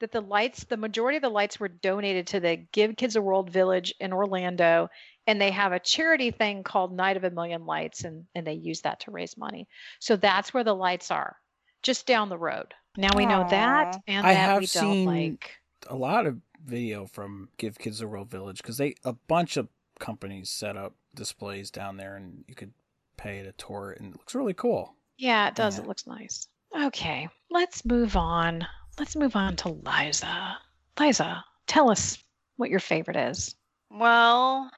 that 0.00 0.12
the 0.12 0.20
lights, 0.20 0.64
the 0.64 0.76
majority 0.76 1.16
of 1.16 1.22
the 1.22 1.28
lights 1.28 1.58
were 1.58 1.68
donated 1.68 2.28
to 2.28 2.40
the 2.40 2.56
Give 2.72 2.96
Kids 2.96 3.16
a 3.16 3.22
World 3.22 3.50
Village 3.50 3.94
in 4.00 4.12
Orlando, 4.12 4.88
and 5.26 5.40
they 5.40 5.50
have 5.50 5.72
a 5.72 5.80
charity 5.80 6.30
thing 6.30 6.62
called 6.62 6.94
Night 6.94 7.16
of 7.16 7.24
a 7.24 7.30
Million 7.30 7.66
Lights, 7.66 8.04
and 8.04 8.24
and 8.34 8.46
they 8.46 8.52
use 8.54 8.82
that 8.82 9.00
to 9.00 9.10
raise 9.10 9.36
money. 9.36 9.66
So 9.98 10.16
that's 10.16 10.54
where 10.54 10.64
the 10.64 10.74
lights 10.74 11.10
are, 11.10 11.36
just 11.82 12.06
down 12.06 12.28
the 12.28 12.38
road. 12.38 12.74
Now 12.96 13.10
we 13.16 13.26
know 13.26 13.46
that, 13.50 14.00
and 14.06 14.26
I 14.26 14.34
that 14.34 14.48
have 14.50 14.60
we 14.60 14.66
seen- 14.66 15.04
don't 15.06 15.14
like. 15.14 15.50
a 15.88 15.96
lot 15.96 16.26
of 16.26 16.38
video 16.64 17.06
from 17.06 17.48
Give 17.56 17.76
Kids 17.78 18.00
a 18.00 18.08
World 18.08 18.30
Village 18.30 18.58
because 18.58 18.76
they 18.78 18.94
a 19.04 19.12
bunch 19.12 19.56
of 19.56 19.68
companies 19.98 20.50
set 20.50 20.76
up 20.76 20.94
displays 21.14 21.70
down 21.70 21.96
there, 21.96 22.16
and 22.16 22.44
you 22.46 22.54
could 22.54 22.72
pay 23.16 23.42
to 23.42 23.52
tour 23.52 23.92
it, 23.92 24.00
and 24.00 24.14
it 24.14 24.18
looks 24.18 24.34
really 24.34 24.54
cool. 24.54 24.94
Yeah, 25.16 25.48
it 25.48 25.54
does. 25.54 25.76
Yeah. 25.76 25.84
It 25.84 25.88
looks 25.88 26.06
nice. 26.06 26.48
Okay, 26.78 27.28
let's 27.50 27.84
move 27.84 28.16
on. 28.16 28.66
Let's 28.98 29.16
move 29.16 29.36
on 29.36 29.56
to 29.56 29.70
Liza. 29.70 30.58
Liza, 30.98 31.44
tell 31.66 31.90
us 31.90 32.18
what 32.56 32.70
your 32.70 32.80
favorite 32.80 33.16
is. 33.16 33.54
Well, 33.90 34.70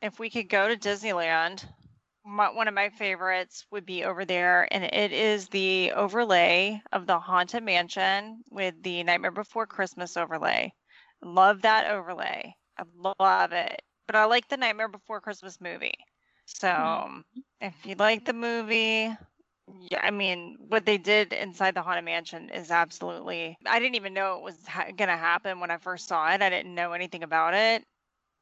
if 0.00 0.18
we 0.18 0.30
could 0.30 0.48
go 0.48 0.68
to 0.68 0.76
Disneyland, 0.76 1.64
my, 2.24 2.50
one 2.50 2.68
of 2.68 2.74
my 2.74 2.90
favorites 2.90 3.66
would 3.70 3.84
be 3.86 4.04
over 4.04 4.24
there, 4.24 4.68
and 4.72 4.84
it 4.84 5.12
is 5.12 5.48
the 5.48 5.92
overlay 5.92 6.80
of 6.92 7.06
the 7.06 7.18
Haunted 7.18 7.62
Mansion 7.62 8.42
with 8.50 8.74
the 8.82 9.02
Nightmare 9.02 9.30
Before 9.30 9.66
Christmas 9.66 10.16
overlay. 10.16 10.72
Love 11.22 11.62
that 11.62 11.90
overlay. 11.90 12.54
I 12.78 12.84
love 13.18 13.52
it. 13.52 13.82
But 14.08 14.16
I 14.16 14.24
like 14.26 14.48
the 14.48 14.58
Nightmare 14.58 14.88
Before 14.88 15.20
Christmas 15.22 15.60
movie. 15.60 15.94
So 16.46 16.68
Mhm. 16.74 17.44
if 17.60 17.86
you 17.86 17.94
like 17.96 18.24
the 18.26 18.34
movie, 18.34 19.16
yeah, 19.90 20.00
I 20.02 20.10
mean, 20.10 20.56
what 20.68 20.86
they 20.86 20.98
did 20.98 21.32
inside 21.32 21.74
the 21.74 21.82
Haunted 21.82 22.04
Mansion 22.04 22.50
is 22.50 22.70
absolutely. 22.72 23.58
I 23.66 23.78
didn't 23.80 23.96
even 23.96 24.14
know 24.14 24.38
it 24.38 24.42
was 24.42 24.66
ha- 24.66 24.86
going 24.96 25.08
to 25.10 25.16
happen 25.16 25.60
when 25.60 25.70
I 25.70 25.78
first 25.78 26.08
saw 26.08 26.32
it. 26.32 26.42
I 26.42 26.50
didn't 26.50 26.74
know 26.74 26.92
anything 26.92 27.22
about 27.24 27.54
it. 27.54 27.84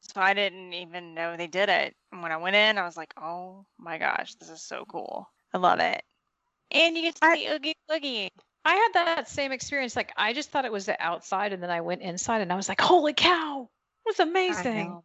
So 0.00 0.20
I 0.22 0.34
didn't 0.34 0.74
even 0.74 1.14
know 1.14 1.36
they 1.36 1.48
did 1.48 1.68
it. 1.70 1.96
And 2.12 2.22
when 2.22 2.32
I 2.32 2.38
went 2.38 2.56
in, 2.56 2.78
I 2.78 2.84
was 2.84 2.96
like, 2.96 3.14
oh 3.18 3.66
my 3.78 3.98
gosh, 3.98 4.34
this 4.36 4.50
is 4.50 4.62
so 4.62 4.84
cool. 4.86 5.28
I 5.52 5.58
love 5.58 5.80
it. 5.80 6.04
And 6.70 6.96
you 6.96 7.02
get 7.02 7.16
to 7.16 7.26
see 7.26 7.48
Oogie 7.48 7.74
Boogie. 7.90 8.30
I 8.64 8.74
had 8.74 8.92
that 8.94 9.28
same 9.28 9.52
experience. 9.52 9.96
Like 9.96 10.12
I 10.16 10.32
just 10.34 10.50
thought 10.50 10.64
it 10.66 10.72
was 10.72 10.86
the 10.86 11.00
outside, 11.02 11.52
and 11.52 11.62
then 11.62 11.70
I 11.70 11.80
went 11.82 12.02
inside, 12.02 12.40
and 12.42 12.52
I 12.52 12.56
was 12.56 12.68
like, 12.68 12.80
"Holy 12.80 13.14
cow! 13.14 13.70
It 14.04 14.08
was 14.10 14.20
amazing! 14.20 14.98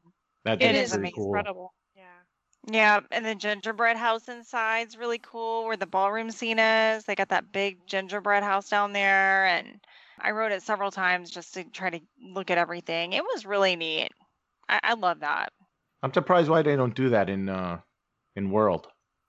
That 0.45 0.61
It 0.61 0.75
is 0.75 0.75
is 0.75 0.91
pretty 0.91 1.11
cool. 1.11 1.33
incredible." 1.33 1.73
Yeah. 1.95 2.19
Yeah, 2.67 3.01
and 3.11 3.25
the 3.25 3.35
gingerbread 3.35 3.97
house 3.97 4.27
inside's 4.29 4.97
really 4.97 5.19
cool 5.19 5.65
where 5.65 5.77
the 5.77 5.87
ballroom 5.87 6.31
scene 6.31 6.59
is. 6.59 7.05
They 7.05 7.15
got 7.15 7.29
that 7.29 7.51
big 7.51 7.87
gingerbread 7.87 8.43
house 8.43 8.69
down 8.69 8.93
there 8.93 9.45
and 9.47 9.79
I 10.19 10.31
wrote 10.31 10.51
it 10.51 10.61
several 10.61 10.91
times 10.91 11.31
just 11.31 11.53
to 11.55 11.63
try 11.63 11.89
to 11.89 11.99
look 12.21 12.51
at 12.51 12.59
everything. 12.59 13.13
It 13.13 13.23
was 13.23 13.45
really 13.45 13.75
neat. 13.75 14.11
I, 14.69 14.79
I 14.83 14.93
love 14.93 15.21
that. 15.21 15.53
I'm 16.03 16.13
surprised 16.13 16.49
why 16.49 16.61
they 16.61 16.75
don't 16.75 16.95
do 16.95 17.09
that 17.09 17.29
in 17.29 17.49
uh 17.49 17.81
in 18.35 18.51
World. 18.51 18.87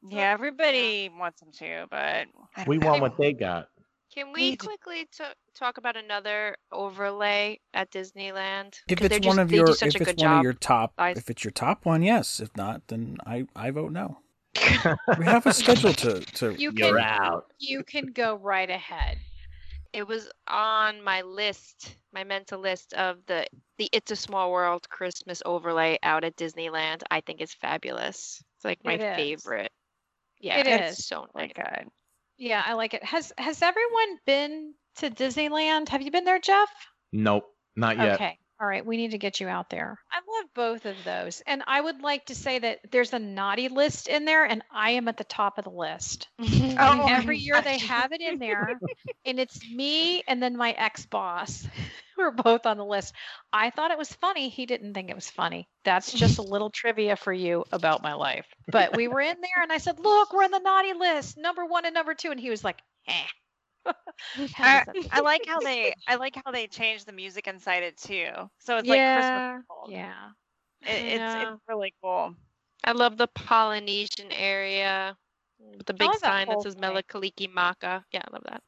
Yeah, 0.09 0.31
everybody 0.33 1.09
wants 1.09 1.41
them 1.41 1.53
to, 1.53 1.87
but 1.91 2.29
We 2.67 2.79
know. 2.79 2.87
want 2.87 3.01
what 3.01 3.17
they 3.19 3.33
got. 3.33 3.72
Can 4.15 4.33
we 4.33 4.51
Need 4.51 4.59
quickly 4.59 5.09
t- 5.11 5.25
talk 5.55 5.79
about 5.79 5.97
another 5.97 6.57
overlay 6.71 7.59
at 7.73 7.91
Disneyland? 7.91 8.79
If 8.89 8.99
'Cause 8.99 9.07
it's 9.07 9.09
they're 9.21 9.29
one 9.29 9.37
just- 9.37 9.39
of 9.39 9.53
your, 9.53 9.71
if 9.71 9.83
it's 9.83 9.97
good 9.97 10.21
one 10.21 10.39
of 10.39 10.43
your 10.43 10.53
top, 10.53 10.93
I- 10.99 11.11
if 11.13 11.31
it's 11.31 11.43
your 11.45 11.51
top 11.53 11.87
one, 11.87 12.03
yes. 12.03 12.39
If 12.41 12.55
not, 12.57 12.89
then 12.89 13.17
I, 13.27 13.47
I 13.57 13.71
vote 13.71 13.93
no. 13.93 14.19
We 15.19 15.25
have 15.25 15.47
a 15.47 15.53
schedule 15.55 15.95
to, 15.95 16.21
to. 16.21 16.53
You 16.53 16.73
You're 16.77 16.97
can 16.97 16.99
out. 16.99 17.47
you 17.59 17.83
can 17.85 18.07
go 18.13 18.35
right 18.37 18.69
ahead. 18.69 19.17
It 19.95 20.07
was 20.07 20.29
on 20.47 21.03
my 21.03 21.23
list, 21.23 21.97
my 22.13 22.25
mental 22.25 22.61
list 22.61 22.93
of 22.95 23.19
the 23.27 23.47
the 23.79 23.89
It's 23.93 24.11
a 24.11 24.17
Small 24.17 24.53
World 24.53 24.89
Christmas 24.91 25.43
overlay 25.47 25.99
out 26.03 26.23
at 26.25 26.37
Disneyland. 26.37 27.03
I 27.11 27.21
think 27.23 27.41
it's 27.41 27.55
fabulous. 27.55 28.43
It's 28.57 28.65
like 28.65 28.85
my 28.85 28.95
It 28.95 29.01
is. 29.03 29.17
favorite. 29.17 29.73
Yeah, 30.39 30.59
It 30.59 30.67
it's 30.67 31.07
so 31.07 31.21
oh 31.35 31.39
nice. 31.39 31.49
Like, 31.49 31.55
good. 31.55 31.89
Yeah, 32.39 32.63
I 32.65 32.75
like 32.75 32.95
it. 32.95 33.05
Has 33.05 33.33
has 33.39 33.63
everyone 33.63 34.19
been 34.27 34.75
to 34.97 35.11
Disneyland? 35.11 35.89
Have 35.89 36.03
you 36.03 36.11
been 36.11 36.25
there, 36.25 36.41
Jeff? 36.41 36.71
Nope, 37.13 37.45
not 37.77 37.97
yet. 37.97 38.15
Okay. 38.15 38.39
All 38.61 38.69
right, 38.69 38.87
we 38.87 38.97
need 38.97 39.11
to 39.11 39.19
get 39.19 39.41
you 39.41 39.49
out 39.49 39.71
there. 39.71 39.99
I 40.13 40.19
love 40.19 40.49
both 40.55 40.87
of 40.87 40.95
those. 41.05 41.43
And 41.49 41.65
I 41.67 41.81
would 41.81 42.01
like 42.01 42.27
to 42.27 42.37
say 42.37 42.61
that 42.61 42.79
there's 42.93 43.13
a 43.13 43.19
naughty 43.19 43.69
list 43.69 44.07
in 44.07 44.25
there 44.25 44.45
and 44.45 44.63
I 44.71 44.93
am 44.93 45.09
at 45.09 45.17
the 45.17 45.25
top 45.25 45.59
of 45.59 45.65
the 45.65 45.71
list. 45.71 46.29
Oh, 46.79 47.07
every 47.09 47.39
year 47.39 47.61
they 47.61 47.79
have 47.79 48.13
it 48.13 48.21
in 48.21 48.39
there 48.39 48.79
and 49.27 49.39
it's 49.41 49.61
me 49.69 50.23
and 50.27 50.43
then 50.43 50.57
my 50.57 50.71
ex-boss 50.71 51.67
who 52.12 52.12
are 52.27 52.31
both 52.31 52.67
on 52.67 52.77
the 52.77 52.85
list. 52.85 53.15
I 53.53 53.71
thought 53.71 53.91
it 53.91 53.99
was 53.99 54.13
funny. 54.13 54.49
He 54.49 54.67
didn't 54.67 54.95
think 54.95 55.11
it 55.11 55.15
was 55.15 55.31
funny. 55.31 55.69
That's 55.85 56.13
just 56.13 56.39
a 56.39 56.43
little 56.43 56.71
trivia 56.71 57.17
for 57.17 57.33
you 57.33 57.65
about 57.73 58.03
my 58.03 58.15
life. 58.15 58.47
But 58.69 58.97
we 58.97 59.09
were 59.09 59.21
in 59.21 59.37
there 59.41 59.63
and 59.63 59.73
I 59.73 59.79
said, 59.79 59.99
"Look, 59.99 60.33
we're 60.33 60.45
on 60.45 60.51
the 60.51 60.59
naughty 60.59 60.93
list, 60.95 61.37
number 61.37 61.65
1 61.65 61.85
and 61.87 61.95
number 61.95 62.15
2." 62.15 62.31
And 62.31 62.41
he 62.41 62.51
was 62.51 62.65
like, 62.65 62.81
"Eh." 63.07 63.27
I, 64.59 64.83
I 65.11 65.21
like 65.21 65.45
how 65.47 65.61
they 65.61 65.95
I 66.07 66.17
like 66.17 66.37
how 66.45 66.53
they 66.53 66.67
changed 66.67 67.07
the 67.07 67.13
music 67.13 67.47
inside 67.47 67.83
it 67.83 67.97
too. 67.97 68.29
So 68.59 68.77
it's 68.79 68.89
like 68.89 69.05
Christmas. 69.13 69.43
world. 69.69 69.91
Yeah. 69.91 70.31
It, 70.87 71.21
it's 71.21 71.35
Yeah. 71.35 71.43
it's 71.53 71.63
really 71.69 71.95
cool. 72.03 72.35
I 72.85 72.93
love 72.93 73.17
the 73.17 73.29
Polynesian 73.29 74.33
area 74.33 75.17
with 75.77 75.87
the 75.87 75.95
big 75.95 76.09
love 76.09 76.21
that 76.23 76.27
sign 76.27 76.49
that 76.49 76.63
says 76.63 76.75
thing. 76.75 76.81
Mele 76.81 77.03
Kalikimaka. 77.03 78.05
Yeah, 78.13 78.23
I 78.25 78.33
love 78.33 78.45
that. 78.49 78.63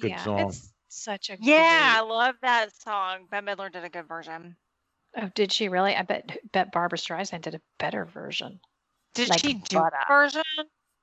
Good 0.00 0.10
yeah, 0.10 0.24
song. 0.24 0.38
It's 0.40 0.72
such 0.92 1.30
a 1.30 1.36
Yeah, 1.40 1.94
I 1.96 2.02
love 2.02 2.34
that 2.42 2.70
song. 2.82 3.26
Bette 3.30 3.46
Midler 3.46 3.72
did 3.72 3.84
a 3.84 3.88
good 3.88 4.06
version. 4.08 4.56
Oh, 5.16 5.30
did 5.34 5.52
she 5.52 5.68
really? 5.68 5.94
I 5.94 6.02
bet 6.02 6.38
bet 6.52 6.72
Barbra 6.72 6.98
Streisand 6.98 7.42
did 7.42 7.54
a 7.54 7.60
better 7.78 8.04
version. 8.06 8.60
Did 9.14 9.28
Like 9.28 9.40
she 9.40 9.54
do 9.54 9.76
butter. 9.78 9.96
a 10.08 10.12
version? 10.12 10.42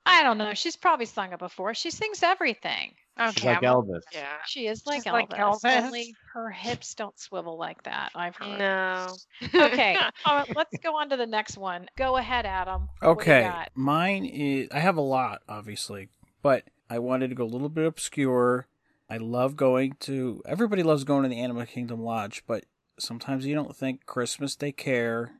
I 0.06 0.22
don't 0.22 0.38
know. 0.38 0.54
She's 0.54 0.76
probably 0.76 1.06
sung 1.06 1.32
it 1.32 1.38
before. 1.38 1.74
She 1.74 1.90
sings 1.90 2.22
everything. 2.22 2.94
Okay, 3.20 3.32
She's 3.36 3.44
like 3.44 3.62
I'm- 3.62 3.74
Elvis. 3.74 4.00
Yeah. 4.12 4.32
She 4.46 4.66
is 4.66 4.84
like 4.86 5.02
She's 5.04 5.12
Elvis, 5.12 5.12
like 5.12 5.30
Elvis. 5.30 5.84
Only 5.84 6.14
her 6.32 6.50
hips 6.50 6.94
don't 6.94 7.16
swivel 7.20 7.58
like 7.58 7.82
that. 7.84 8.10
I've 8.14 8.34
heard. 8.34 8.58
No. 8.58 9.14
Okay, 9.54 9.96
uh, 10.24 10.44
let's 10.56 10.76
go 10.78 10.96
on 10.96 11.10
to 11.10 11.16
the 11.16 11.26
next 11.26 11.56
one. 11.58 11.86
Go 11.96 12.16
ahead, 12.16 12.46
Adam. 12.46 12.88
What 13.00 13.00
do 13.00 13.06
you 13.06 13.12
Okay, 13.34 13.42
got? 13.42 13.70
mine 13.74 14.24
is. 14.24 14.68
I 14.72 14.80
have 14.80 14.96
a 14.96 15.00
lot, 15.02 15.42
obviously, 15.48 16.08
but 16.42 16.64
I 16.88 16.98
wanted 16.98 17.28
to 17.28 17.36
go 17.36 17.44
a 17.44 17.46
little 17.46 17.68
bit 17.68 17.84
obscure. 17.86 18.66
I 19.10 19.16
love 19.16 19.56
going 19.56 19.96
to. 20.00 20.40
Everybody 20.46 20.82
loves 20.82 21.04
going 21.04 21.24
to 21.24 21.28
the 21.28 21.40
Animal 21.40 21.66
Kingdom 21.66 22.00
Lodge, 22.02 22.42
but 22.46 22.64
sometimes 22.98 23.44
you 23.44 23.54
don't 23.54 23.74
think 23.76 24.06
Christmas 24.06 24.54
they 24.54 24.72
care. 24.72 25.32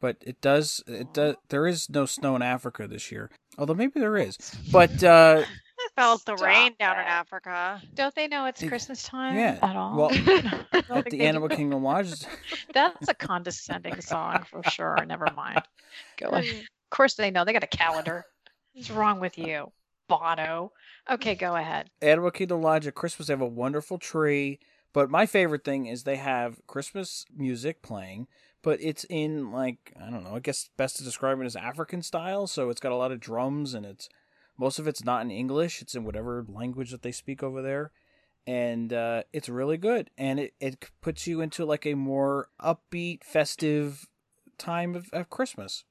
But 0.00 0.16
it 0.20 0.40
does. 0.42 0.82
It 0.86 1.14
does. 1.14 1.36
There 1.48 1.66
is 1.66 1.88
no 1.88 2.04
snow 2.04 2.36
in 2.36 2.42
Africa 2.42 2.86
this 2.86 3.10
year, 3.10 3.30
although 3.56 3.72
maybe 3.74 4.00
there 4.00 4.18
is. 4.18 4.36
But 4.70 5.02
uh, 5.02 5.44
felt 5.96 6.26
the 6.26 6.36
Stop 6.36 6.46
rain 6.46 6.74
down 6.78 6.98
in. 6.98 7.04
Africa. 7.06 7.80
Don't 7.94 8.14
they 8.14 8.28
know 8.28 8.44
it's 8.44 8.62
It- 8.62 8.68
Christmas 8.68 9.02
time 9.02 9.36
yeah, 9.36 9.58
at 9.62 9.76
all? 9.76 9.96
well, 9.96 10.10
at 10.90 11.06
the 11.08 11.22
Animal 11.22 11.48
do. 11.48 11.56
Kingdom 11.56 11.82
Lodge, 11.84 12.12
That's 12.74 13.08
a 13.08 13.14
condescending 13.14 13.98
song 14.02 14.44
for 14.50 14.62
sure. 14.70 15.02
Never 15.06 15.26
mind. 15.34 15.62
Go 16.18 16.28
on. 16.30 16.40
Of 16.40 16.54
course 16.90 17.14
they 17.14 17.30
know. 17.30 17.46
They 17.46 17.54
got 17.54 17.64
a 17.64 17.68
calendar. 17.68 18.26
What's 18.74 18.90
wrong 18.90 19.20
with 19.20 19.38
you, 19.38 19.72
Bono? 20.08 20.72
Okay, 21.10 21.34
go 21.34 21.56
ahead. 21.56 21.90
Animal 22.02 22.30
Kingdom 22.30 22.62
Lodge 22.62 22.86
at 22.86 22.94
Christmas, 22.94 23.28
they 23.28 23.32
have 23.32 23.40
a 23.40 23.46
wonderful 23.46 23.98
tree. 23.98 24.58
But 24.92 25.10
my 25.10 25.26
favorite 25.26 25.64
thing 25.64 25.86
is 25.86 26.04
they 26.04 26.16
have 26.16 26.64
Christmas 26.68 27.26
music 27.36 27.82
playing, 27.82 28.28
but 28.62 28.80
it's 28.80 29.04
in 29.10 29.50
like 29.50 29.92
I 30.00 30.08
don't 30.08 30.22
know. 30.22 30.36
I 30.36 30.38
guess 30.38 30.70
best 30.76 30.96
to 30.96 31.04
describe 31.04 31.40
it 31.40 31.44
as 31.46 31.56
African 31.56 32.00
style. 32.00 32.46
So 32.46 32.70
it's 32.70 32.80
got 32.80 32.92
a 32.92 32.96
lot 32.96 33.10
of 33.10 33.18
drums, 33.18 33.74
and 33.74 33.84
it's 33.84 34.08
most 34.56 34.78
of 34.78 34.86
it's 34.86 35.04
not 35.04 35.22
in 35.22 35.32
English. 35.32 35.82
It's 35.82 35.96
in 35.96 36.04
whatever 36.04 36.46
language 36.48 36.92
that 36.92 37.02
they 37.02 37.10
speak 37.10 37.42
over 37.42 37.60
there, 37.60 37.90
and 38.46 38.92
uh, 38.92 39.24
it's 39.32 39.48
really 39.48 39.76
good. 39.76 40.10
And 40.16 40.38
it 40.38 40.54
it 40.60 40.90
puts 41.02 41.26
you 41.26 41.40
into 41.40 41.64
like 41.64 41.86
a 41.86 41.94
more 41.94 42.48
upbeat, 42.62 43.24
festive 43.24 44.06
time 44.58 44.94
of, 44.94 45.08
of 45.12 45.28
Christmas 45.28 45.82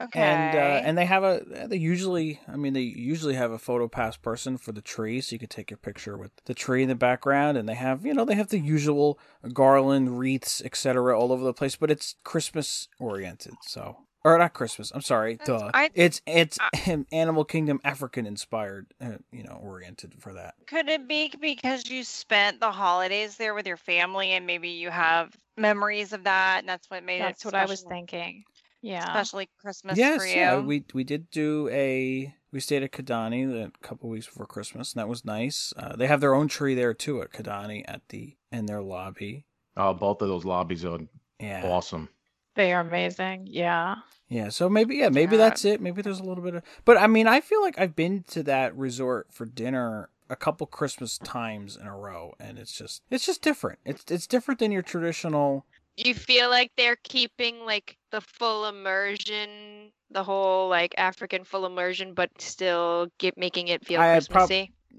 Okay. 0.00 0.20
and 0.20 0.56
uh, 0.56 0.86
and 0.86 0.96
they 0.96 1.06
have 1.06 1.24
a 1.24 1.42
they 1.66 1.76
usually 1.76 2.40
I 2.46 2.56
mean 2.56 2.72
they 2.72 2.82
usually 2.82 3.34
have 3.34 3.50
a 3.50 3.58
photo 3.58 3.88
pass 3.88 4.16
person 4.16 4.56
for 4.56 4.70
the 4.70 4.80
tree 4.80 5.20
so 5.20 5.34
you 5.34 5.40
can 5.40 5.48
take 5.48 5.70
your 5.70 5.78
picture 5.78 6.16
with 6.16 6.30
the 6.44 6.54
tree 6.54 6.82
in 6.84 6.88
the 6.88 6.94
background 6.94 7.58
and 7.58 7.68
they 7.68 7.74
have 7.74 8.06
you 8.06 8.14
know 8.14 8.24
they 8.24 8.36
have 8.36 8.48
the 8.48 8.60
usual 8.60 9.18
garland 9.52 10.18
wreaths 10.18 10.62
etc 10.64 11.18
all 11.18 11.32
over 11.32 11.42
the 11.44 11.52
place 11.52 11.74
but 11.74 11.90
it's 11.90 12.14
Christmas 12.22 12.86
oriented 13.00 13.54
so 13.62 13.96
or 14.24 14.38
not 14.38 14.52
Christmas 14.54 14.92
I'm 14.94 15.00
sorry 15.00 15.34
That's- 15.34 15.60
duh 15.62 15.70
I- 15.74 15.90
it's 15.94 16.20
it's 16.26 16.58
Animal 17.12 17.44
Kingdom 17.44 17.80
African 17.82 18.24
inspired 18.24 18.86
uh, 19.00 19.18
you 19.32 19.42
know 19.42 19.58
oriented 19.60 20.14
for 20.20 20.32
that 20.34 20.54
Could 20.68 20.88
it 20.88 21.08
be 21.08 21.32
because 21.40 21.90
you 21.90 22.04
spent 22.04 22.60
the 22.60 22.70
holidays 22.70 23.36
there 23.36 23.52
with 23.54 23.66
your 23.66 23.76
family 23.76 24.30
and 24.30 24.46
maybe 24.46 24.68
you 24.68 24.90
have 24.90 25.34
memories 25.56 26.12
of 26.12 26.22
that 26.24 26.58
and 26.60 26.68
that's 26.68 26.88
what 26.88 27.02
made 27.02 27.20
That's 27.20 27.44
it 27.44 27.46
what 27.48 27.54
I 27.56 27.64
was 27.66 27.82
thinking. 27.82 28.44
Yeah. 28.80 29.04
especially 29.04 29.48
Christmas 29.60 29.98
yes 29.98 30.20
for 30.20 30.26
you? 30.26 30.34
yeah 30.36 30.60
we 30.60 30.84
we 30.94 31.04
did 31.04 31.30
do 31.30 31.68
a 31.72 32.34
we 32.52 32.60
stayed 32.60 32.82
at 32.82 32.92
Kidani 32.92 33.66
a 33.66 33.70
couple 33.86 34.08
weeks 34.08 34.26
before 34.26 34.46
Christmas 34.46 34.92
and 34.92 35.00
that 35.00 35.08
was 35.08 35.24
nice 35.24 35.72
uh, 35.76 35.96
they 35.96 36.06
have 36.06 36.20
their 36.20 36.34
own 36.34 36.48
tree 36.48 36.74
there 36.74 36.94
too 36.94 37.20
at 37.22 37.32
Kidani 37.32 37.84
at 37.88 38.08
the 38.08 38.36
in 38.52 38.66
their 38.66 38.82
lobby 38.82 39.44
Oh, 39.76 39.94
both 39.94 40.20
of 40.22 40.28
those 40.28 40.44
lobbies 40.44 40.84
are 40.84 40.98
yeah 41.40 41.62
awesome. 41.64 42.08
They 42.56 42.72
are 42.72 42.80
amazing. 42.80 43.46
Yeah. 43.48 43.94
Yeah, 44.28 44.48
so 44.48 44.68
maybe 44.68 44.96
yeah, 44.96 45.08
maybe 45.10 45.36
Yeah. 45.36 45.42
that's 45.48 45.64
it. 45.64 45.80
Maybe 45.80 46.02
there's 46.02 46.18
a 46.18 46.24
little 46.24 46.42
bit 46.42 46.56
of 46.56 46.62
But 46.84 46.96
I 46.96 47.06
mean, 47.06 47.28
I 47.28 47.40
feel 47.40 47.62
like 47.62 47.78
I've 47.78 47.94
been 47.94 48.24
to 48.30 48.42
that 48.42 48.76
resort 48.76 49.28
for 49.32 49.46
dinner 49.46 50.10
a 50.28 50.34
couple 50.34 50.66
Christmas 50.66 51.16
times 51.18 51.76
in 51.76 51.86
a 51.86 51.96
row 51.96 52.34
and 52.40 52.58
it's 52.58 52.76
just 52.76 53.02
it's 53.10 53.24
just 53.24 53.40
different. 53.42 53.78
It's 53.84 54.04
it's 54.10 54.26
different 54.26 54.58
than 54.58 54.72
your 54.72 54.82
traditional 54.82 55.64
You 56.06 56.14
feel 56.14 56.48
like 56.48 56.70
they're 56.76 56.98
keeping 57.02 57.66
like 57.66 57.96
the 58.12 58.20
full 58.20 58.66
immersion, 58.66 59.90
the 60.10 60.22
whole 60.22 60.68
like 60.68 60.94
African 60.96 61.44
full 61.44 61.66
immersion, 61.66 62.14
but 62.14 62.30
still 62.40 63.08
get 63.18 63.36
making 63.36 63.68
it 63.68 63.84
feel 63.84 64.00
I 64.00 64.06
had 64.06 64.28
prob- 64.28 64.50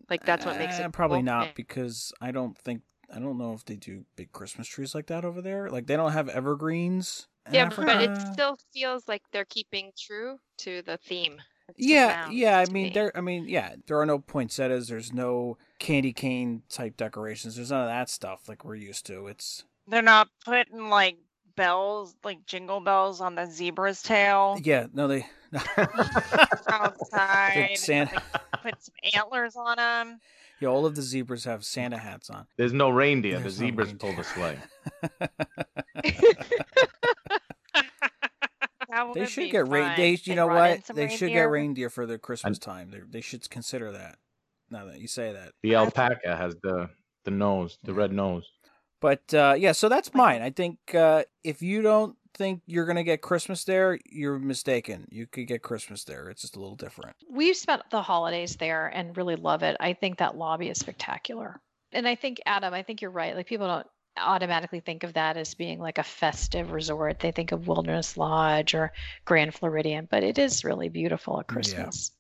like 0.10 0.25
that's 0.25 0.46
what 0.46 0.58
makes 0.58 0.79
Uh, 0.79 0.84
it 0.84 0.91
probably 0.91 1.20
cool. 1.20 1.24
not 1.24 1.56
because 1.56 2.12
I 2.20 2.32
don't 2.32 2.58
think 2.58 2.82
I 3.13 3.20
don't 3.20 3.38
know 3.38 3.53
if 3.53 3.65
they 3.65 3.75
do 3.75 4.06
big 4.15 4.32
Christmas 4.34 4.68
trees 4.68 4.94
like 4.94 5.08
that 5.08 5.24
over 5.24 5.41
there. 5.41 5.70
Like 5.70 5.88
they 5.88 5.96
don't 5.96 6.12
have 6.12 6.27
evergreens. 6.29 7.27
Yeah, 7.51 7.70
but 7.75 8.01
it 8.01 8.12
still 8.34 8.58
feels 8.74 9.08
like 9.08 9.24
they're 9.32 9.46
keeping 9.46 9.91
true 9.98 10.38
to 10.60 10.82
the 10.84 10.98
theme. 10.98 11.41
Yeah, 11.77 12.29
yeah. 12.29 12.60
I 12.60 12.65
mean, 12.65 12.88
me. 12.88 12.89
there. 12.89 13.12
I 13.15 13.22
mean, 13.22 13.48
yeah. 13.48 13.75
There 13.88 14.00
are 14.00 14.06
no 14.06 14.20
poinsettias. 14.20 14.88
There's 14.88 15.13
no 15.13 15.58
candy 15.79 16.13
cane 16.13 16.63
type 16.70 16.98
decorations. 16.98 17.56
There's 17.56 17.72
none 17.72 17.82
of 17.82 17.88
that 17.88 18.10
stuff 18.10 18.48
like 18.50 18.63
we're 18.65 18.75
used 18.75 19.06
to. 19.08 19.27
It's 19.27 19.63
They're 19.89 20.01
not 20.01 20.29
putting 20.46 20.89
like 20.89 21.17
bells, 21.55 22.15
like 22.24 22.46
jingle 22.46 22.79
bells 22.79 23.22
on 23.22 23.36
the 23.36 23.46
zebra's 23.48 24.01
tail 24.01 24.58
yeah. 24.63 24.88
No, 24.93 25.08
they. 25.08 25.25
outside. 26.69 27.72
Santa- 27.75 28.15
like, 28.15 28.62
put 28.63 28.84
some 28.84 28.93
antlers 29.15 29.55
on 29.55 29.77
them. 29.77 30.19
Yeah, 30.62 30.69
all 30.69 30.86
of 30.86 30.96
the 30.96 31.01
zebras 31.01 31.46
have 31.46 31.63
Santa 31.63 31.98
hats 31.98 32.29
on. 32.29 32.46
There's 32.58 32.74
no 32.74 32.89
reindeer. 32.89 33.38
The 33.38 33.43
There's 33.43 33.60
no 33.60 33.67
zebras 33.67 33.93
pull 33.93 34.13
the 34.15 34.24
sleigh. 34.24 34.58
They 39.13 39.25
should 39.27 39.51
get 39.51 39.67
rain. 39.67 39.86
fun. 39.86 39.98
They, 39.98 40.10
you 40.12 40.17
They'd 40.17 40.36
know 40.36 40.48
what? 40.48 40.72
in 40.72 40.84
some 40.84 40.96
They 40.96 41.10
should 41.10 41.29
get 41.29 41.43
reindeer. 41.43 41.50
reindeer 41.51 41.89
for 41.89 42.05
their 42.05 42.17
Christmas 42.17 42.58
time. 42.58 42.89
They, 42.91 43.00
they 43.08 43.22
should 43.22 43.48
consider 43.50 43.91
that. 43.91 44.17
Now 44.72 44.86
that 44.86 45.00
you 45.00 45.08
say 45.08 45.31
that, 45.31 45.53
The 45.63 45.75
alpaca 45.75 46.36
has 46.36 46.55
the 46.62 46.89
the 47.25 47.31
nose, 47.31 47.77
the 47.84 47.93
red 47.93 48.12
nose. 48.12 48.48
But 49.00 49.34
uh, 49.34 49.56
yeah, 49.58 49.72
so 49.72 49.89
that's 49.89 50.13
mine. 50.13 50.41
I 50.41 50.50
think 50.50 50.77
uh, 50.94 51.24
if 51.44 51.62
you 51.62 51.82
don't 51.82 52.15
think 52.34 52.62
you're 52.68 52.86
gonna 52.86 53.03
get 53.03 53.22
Christmas 53.22 53.63
there, 53.63 54.00
you're 54.06 54.39
mistaken. 54.39 55.08
You 55.12 55.27
could 55.27 55.48
get 55.48 55.62
Christmas 55.62 56.03
there. 56.03 56.29
It's 56.29 56.41
just 56.41 56.56
a 56.56 56.60
little 56.60 56.75
different. 56.75 57.15
We've 57.29 57.56
spent 57.56 57.82
the 57.91 58.01
holidays 58.01 58.56
there 58.56 58.88
and 58.88 59.15
really 59.18 59.36
love 59.36 59.63
it. 59.63 59.75
I 59.79 59.94
think 59.94 60.18
that 60.18 60.38
lobby 60.38 60.70
is 60.70 60.77
spectacular. 60.79 61.62
And 61.91 62.08
I 62.08 62.15
think 62.15 62.39
Adam, 62.46 62.74
I 62.74 62.84
think 62.84 63.01
you're 63.01 63.12
right. 63.12 63.36
Like 63.36 63.48
people 63.48 63.68
don't 63.68 63.88
automatically 64.18 64.79
think 64.79 65.03
of 65.03 65.13
that 65.13 65.38
as 65.38 65.53
being 65.56 65.79
like 65.79 65.98
a 65.98 66.03
festive 66.03 66.72
resort. 66.72 67.20
They 67.20 67.32
think 67.32 67.51
of 67.51 67.68
Wilderness 67.68 68.18
Lodge 68.18 68.75
or 68.75 68.91
Grand 69.25 69.53
Floridian, 69.56 70.08
but 70.10 70.24
it 70.24 70.38
is 70.38 70.63
really 70.63 70.89
beautiful 70.89 71.39
at 71.39 71.46
Yeah. 71.50 71.53
Christmas. 71.53 72.12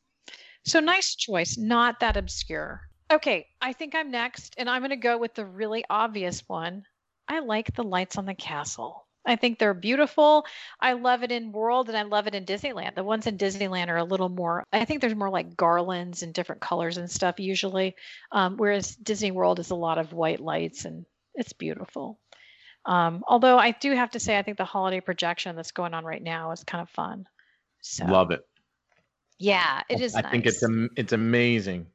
So 0.65 0.79
nice 0.79 1.15
choice, 1.15 1.57
not 1.57 1.99
that 1.99 2.17
obscure. 2.17 2.88
Okay, 3.11 3.47
I 3.61 3.73
think 3.73 3.95
I'm 3.95 4.11
next, 4.11 4.55
and 4.57 4.69
I'm 4.69 4.81
going 4.81 4.91
to 4.91 4.95
go 4.95 5.17
with 5.17 5.33
the 5.33 5.45
really 5.45 5.83
obvious 5.89 6.43
one. 6.47 6.83
I 7.27 7.39
like 7.39 7.73
the 7.73 7.83
lights 7.83 8.17
on 8.17 8.25
the 8.25 8.35
castle. 8.35 9.07
I 9.25 9.35
think 9.35 9.59
they're 9.59 9.73
beautiful. 9.73 10.45
I 10.79 10.93
love 10.93 11.23
it 11.23 11.31
in 11.31 11.51
World 11.51 11.89
and 11.89 11.97
I 11.97 12.03
love 12.03 12.25
it 12.25 12.33
in 12.33 12.45
Disneyland. 12.45 12.95
The 12.95 13.03
ones 13.03 13.27
in 13.27 13.37
Disneyland 13.37 13.89
are 13.89 13.97
a 13.97 14.03
little 14.03 14.29
more, 14.29 14.63
I 14.71 14.85
think 14.85 15.01
there's 15.01 15.15
more 15.15 15.29
like 15.29 15.55
garlands 15.55 16.23
and 16.23 16.33
different 16.33 16.61
colors 16.61 16.97
and 16.97 17.11
stuff 17.11 17.39
usually. 17.39 17.95
Um, 18.31 18.57
whereas 18.57 18.95
Disney 18.95 19.31
World 19.31 19.59
is 19.59 19.69
a 19.69 19.75
lot 19.75 19.97
of 19.97 20.13
white 20.13 20.39
lights 20.39 20.85
and 20.85 21.05
it's 21.35 21.53
beautiful. 21.53 22.17
Um, 22.85 23.23
although 23.27 23.57
I 23.59 23.71
do 23.71 23.93
have 23.93 24.11
to 24.11 24.19
say, 24.19 24.37
I 24.37 24.41
think 24.41 24.57
the 24.57 24.65
holiday 24.65 25.01
projection 25.01 25.55
that's 25.55 25.71
going 25.71 25.93
on 25.93 26.05
right 26.05 26.23
now 26.23 26.51
is 26.51 26.63
kind 26.63 26.81
of 26.81 26.89
fun. 26.89 27.27
So 27.81 28.05
Love 28.05 28.31
it. 28.31 28.41
yeah, 29.37 29.81
it 29.89 30.01
is. 30.01 30.15
I 30.15 30.21
think 30.23 30.45
it's 30.45 30.63
nice. 30.63 30.69
am- 30.69 30.89
it's 30.95 31.13
amazing. 31.13 31.87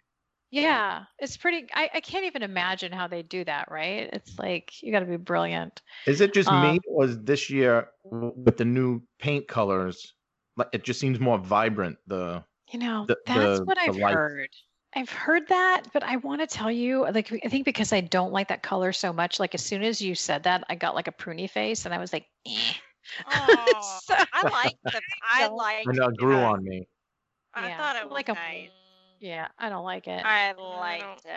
Yeah, 0.63 1.05
it's 1.19 1.37
pretty. 1.37 1.67
I, 1.75 1.91
I 1.95 2.01
can't 2.01 2.25
even 2.27 2.43
imagine 2.43 2.93
how 2.93 3.09
they 3.09 3.23
do 3.23 3.45
that, 3.45 3.71
right? 3.71 4.09
It's 4.13 4.39
like 4.39 4.83
you 4.83 4.93
got 4.93 5.01
to 5.01 5.07
be 5.07 5.17
brilliant. 5.17 5.83
Is 6.07 6.21
it 6.21 6.33
just 6.35 6.49
Um, 6.49 6.63
me, 6.75 6.81
or 6.89 7.05
is 7.07 7.19
this 7.23 7.51
year 7.51 7.89
with 8.05 8.57
the 8.57 8.65
new 8.65 9.03
paint 9.19 9.49
colors? 9.49 10.15
Like 10.57 10.69
it 10.73 10.85
just 10.85 11.01
seems 11.01 11.19
more 11.19 11.39
vibrant. 11.39 11.99
The 12.07 12.45
You 12.73 12.79
know, 12.79 13.05
The- 13.07 13.19
that's 13.27 13.59
the- 13.59 13.65
what 13.65 13.77
the 13.77 13.83
I've 13.83 13.97
lights. 13.97 14.15
heard. 14.15 14.51
I've 14.97 15.11
heard 15.11 15.49
that, 15.49 15.83
but 15.93 16.05
I 16.05 16.17
want 16.19 16.41
to 16.41 16.47
tell 16.47 16.71
you, 16.71 17.03
like, 17.13 17.33
I 17.45 17.49
think 17.49 17.65
because 17.65 17.93
I 17.93 18.01
don't 18.01 18.33
like 18.33 18.47
that 18.49 18.63
color 18.63 18.93
so 18.93 19.13
much, 19.13 19.41
like, 19.41 19.53
as 19.57 19.65
soon 19.65 19.83
as 19.83 20.01
you 20.01 20.15
said 20.15 20.45
that, 20.45 20.63
I 20.69 20.77
got 20.77 20.95
like 20.95 21.09
a 21.09 21.13
pruny 21.13 21.51
face 21.51 21.85
and 21.85 21.93
I 21.93 21.99
was 21.99 22.13
like, 22.13 22.27
eh. 22.47 22.73
Oh, 23.27 24.01
So- 24.05 24.15
I 24.33 24.43
like 24.49 24.77
the. 24.85 25.01
I 25.31 25.49
like. 25.49 25.87
I 25.89 25.93
know 25.93 26.09
it 26.09 26.17
grew 26.17 26.37
uh, 26.37 26.53
on 26.53 26.63
me. 26.65 26.87
I 27.55 27.69
Yeah, 27.69 27.77
thought 27.77 27.97
it 27.97 28.05
was 28.05 28.13
like 28.13 28.29
a- 28.29 28.35
nice. 28.35 28.71
Yeah, 29.21 29.49
I 29.59 29.69
don't 29.69 29.85
like 29.85 30.07
it. 30.09 30.25
I 30.25 30.53
don't- 30.53 30.77
liked 30.79 31.25
it. 31.25 31.31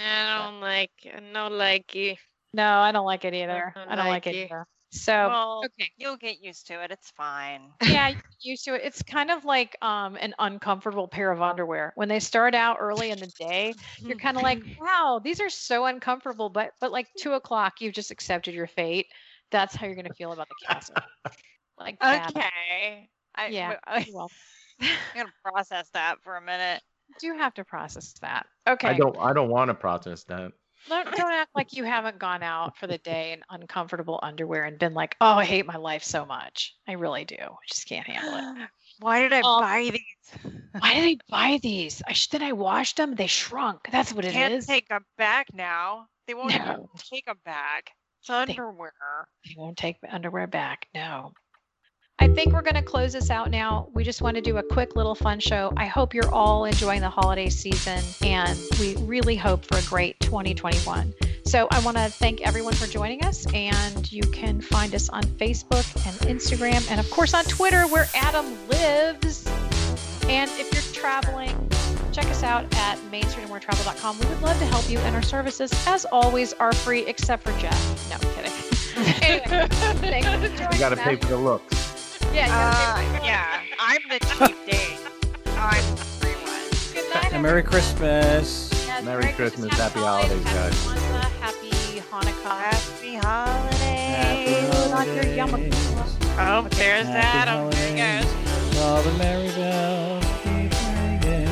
I 0.00 0.38
don't 0.48 0.60
like. 0.60 0.90
No 1.32 1.48
likey. 1.48 2.16
No, 2.54 2.64
I 2.78 2.92
don't 2.92 3.04
like 3.06 3.24
it 3.24 3.34
either. 3.34 3.72
don't 3.74 3.88
I 3.88 3.96
don't 3.96 4.06
like, 4.06 4.26
like 4.26 4.34
it 4.34 4.38
it. 4.38 4.44
either. 4.46 4.66
So, 4.90 5.12
Well, 5.12 5.62
okay. 5.66 5.90
you'll 5.98 6.16
get 6.16 6.42
used 6.42 6.66
to 6.68 6.82
it. 6.82 6.90
It's 6.90 7.10
fine. 7.10 7.70
yeah, 7.82 8.08
you 8.08 8.14
get 8.14 8.24
used 8.40 8.64
to 8.64 8.74
it. 8.74 8.80
It's 8.84 9.02
kind 9.02 9.30
of 9.30 9.44
like 9.44 9.76
um 9.82 10.16
an 10.18 10.34
uncomfortable 10.38 11.06
pair 11.08 11.30
of 11.30 11.42
underwear. 11.42 11.92
When 11.96 12.08
they 12.08 12.20
start 12.20 12.54
out 12.54 12.78
early 12.80 13.10
in 13.10 13.18
the 13.18 13.26
day, 13.26 13.74
you're 13.98 14.16
kind 14.26 14.38
of 14.38 14.42
like, 14.42 14.62
wow, 14.80 15.20
these 15.22 15.40
are 15.40 15.50
so 15.50 15.84
uncomfortable. 15.84 16.48
But 16.48 16.72
but 16.80 16.90
like 16.90 17.06
two 17.18 17.34
o'clock, 17.34 17.80
you've 17.82 17.92
just 17.92 18.10
accepted 18.10 18.54
your 18.54 18.66
fate. 18.66 19.06
That's 19.50 19.74
how 19.76 19.86
you're 19.86 19.94
gonna 19.96 20.14
feel 20.14 20.32
about 20.32 20.48
the 20.48 20.66
castle. 20.66 20.94
Like 21.78 22.00
that. 22.00 22.30
Okay. 22.30 23.08
I, 23.36 23.46
Yeah. 23.48 23.76
I, 23.86 23.98
You're. 24.00 24.26
I'm 24.80 24.88
gonna 25.14 25.32
process 25.44 25.88
that 25.90 26.16
for 26.24 26.36
a 26.36 26.40
minute. 26.40 26.82
Do 27.20 27.34
have 27.36 27.54
to 27.54 27.64
process 27.64 28.12
that. 28.20 28.46
Okay. 28.68 28.88
I 28.88 28.94
don't. 28.94 29.16
I 29.18 29.32
don't 29.32 29.48
want 29.50 29.68
to 29.68 29.74
process 29.74 30.24
that. 30.24 30.52
Don't, 30.88 31.10
don't 31.16 31.32
act 31.32 31.50
like 31.56 31.72
you 31.76 31.82
haven't 31.84 32.18
gone 32.20 32.42
out 32.42 32.76
for 32.78 32.86
the 32.86 32.98
day 32.98 33.32
in 33.32 33.42
uncomfortable 33.50 34.20
underwear 34.22 34.62
and 34.64 34.78
been 34.78 34.94
like, 34.94 35.16
oh, 35.20 35.32
I 35.32 35.44
hate 35.44 35.66
my 35.66 35.76
life 35.76 36.04
so 36.04 36.24
much. 36.24 36.76
I 36.86 36.92
really 36.92 37.24
do. 37.24 37.36
I 37.40 37.66
just 37.68 37.88
can't 37.88 38.06
handle 38.06 38.62
it. 38.62 38.68
Why 39.00 39.20
did 39.20 39.32
I 39.32 39.38
Um, 39.40 39.60
buy 39.60 39.90
these? 39.92 40.52
Why 40.78 40.94
did 40.94 41.04
I 41.04 41.16
buy 41.28 41.58
these? 41.62 42.00
I 42.06 42.12
sh- 42.12 42.28
then 42.28 42.42
I 42.44 42.52
washed 42.52 42.96
them. 42.96 43.16
They 43.16 43.26
shrunk. 43.26 43.88
That's 43.90 44.12
what 44.12 44.24
it 44.24 44.32
Can't 44.32 44.54
is. 44.54 44.66
take 44.66 44.88
them 44.88 45.04
back 45.18 45.48
now. 45.52 46.06
They 46.26 46.34
won't 46.34 46.50
No. 46.54 46.88
take 47.10 47.26
them 47.26 47.38
back. 47.44 47.90
It's 48.20 48.30
underwear. 48.30 48.92
They 49.44 49.54
won't 49.56 49.76
take 49.76 50.00
the 50.00 50.14
underwear 50.14 50.46
back. 50.46 50.86
No. 50.94 51.32
I 52.20 52.26
think 52.26 52.52
we're 52.52 52.62
going 52.62 52.74
to 52.74 52.82
close 52.82 53.12
this 53.12 53.30
out 53.30 53.50
now. 53.50 53.88
We 53.94 54.02
just 54.02 54.22
want 54.22 54.34
to 54.34 54.40
do 54.40 54.56
a 54.56 54.62
quick 54.62 54.96
little 54.96 55.14
fun 55.14 55.38
show. 55.38 55.72
I 55.76 55.86
hope 55.86 56.14
you're 56.14 56.32
all 56.34 56.64
enjoying 56.64 57.00
the 57.00 57.08
holiday 57.08 57.48
season, 57.48 58.02
and 58.22 58.58
we 58.80 58.96
really 58.96 59.36
hope 59.36 59.64
for 59.64 59.78
a 59.78 59.82
great 59.82 60.18
2021. 60.20 61.14
So 61.44 61.68
I 61.70 61.78
want 61.80 61.96
to 61.96 62.08
thank 62.08 62.40
everyone 62.40 62.74
for 62.74 62.88
joining 62.88 63.24
us, 63.24 63.46
and 63.54 64.10
you 64.10 64.22
can 64.22 64.60
find 64.60 64.96
us 64.96 65.08
on 65.08 65.22
Facebook 65.22 65.86
and 66.06 66.16
Instagram, 66.28 66.90
and 66.90 66.98
of 66.98 67.08
course 67.10 67.34
on 67.34 67.44
Twitter, 67.44 67.82
where 67.82 68.08
Adam 68.16 68.46
lives. 68.68 69.46
And 70.28 70.50
if 70.56 70.72
you're 70.74 70.92
traveling, 70.92 71.70
check 72.12 72.26
us 72.26 72.42
out 72.42 72.64
at 72.74 72.98
mainstreetandmoretravel.com. 73.12 74.18
We 74.18 74.26
would 74.26 74.42
love 74.42 74.58
to 74.58 74.66
help 74.66 74.90
you, 74.90 74.98
and 74.98 75.14
our 75.14 75.22
services, 75.22 75.72
as 75.86 76.04
always, 76.06 76.52
are 76.54 76.72
free 76.72 77.06
except 77.06 77.44
for 77.44 77.56
Jeff. 77.60 78.10
No, 78.10 78.16
I'm 78.16 78.34
kidding. 78.34 79.22
anyway, 79.22 79.68
thanks 80.00 80.60
for 80.60 80.72
You 80.72 80.78
got 80.80 80.88
to 80.88 80.96
pay 80.96 81.14
for 81.14 81.26
the 81.26 81.36
looks. 81.36 81.77
Yeah, 82.38 82.46
you 82.46 82.52
Uh, 82.52 83.20
yeah, 83.24 83.60
I'm 83.80 83.98
the 84.08 84.18
cheap 84.20 84.56
date. 84.64 85.00
I'm 85.56 85.96
the 85.96 86.04
free 86.04 86.30
one. 86.46 86.94
Good 86.94 87.12
night. 87.12 87.32
And 87.32 87.42
Merry 87.42 87.64
Christmas. 87.64 88.70
Yes, 88.86 89.04
Merry 89.04 89.32
Christmas, 89.32 89.72
happy 89.76 89.98
holidays, 89.98 90.44
guys. 90.44 90.74
Kwanzaa, 90.86 91.24
Happy 91.40 92.00
Hanukkah. 92.10 92.58
Happy 92.70 93.16
holidays. 93.16 94.14
Happy 94.14 94.54
Put 95.18 95.34
your 95.34 95.46
holidays. 95.48 95.74
Oh, 96.38 96.68
there's 96.78 97.06
Happy 97.08 97.50
Adam. 97.50 97.70
There 97.72 97.88
he 97.90 98.22
goes. 98.22 98.78
All 98.78 99.02
the 99.02 99.12
merry 99.18 99.48
bells 99.58 100.24
keep 100.44 100.70
ringing. 100.94 101.50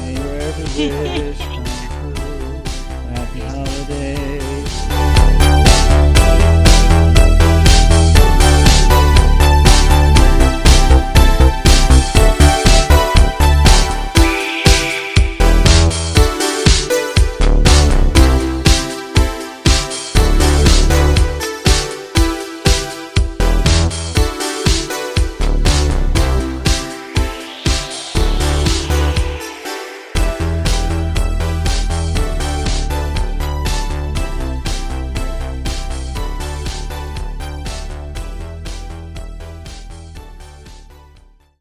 May 0.00 0.14
your 0.16 0.40
every 0.40 0.64
wish 1.28 1.61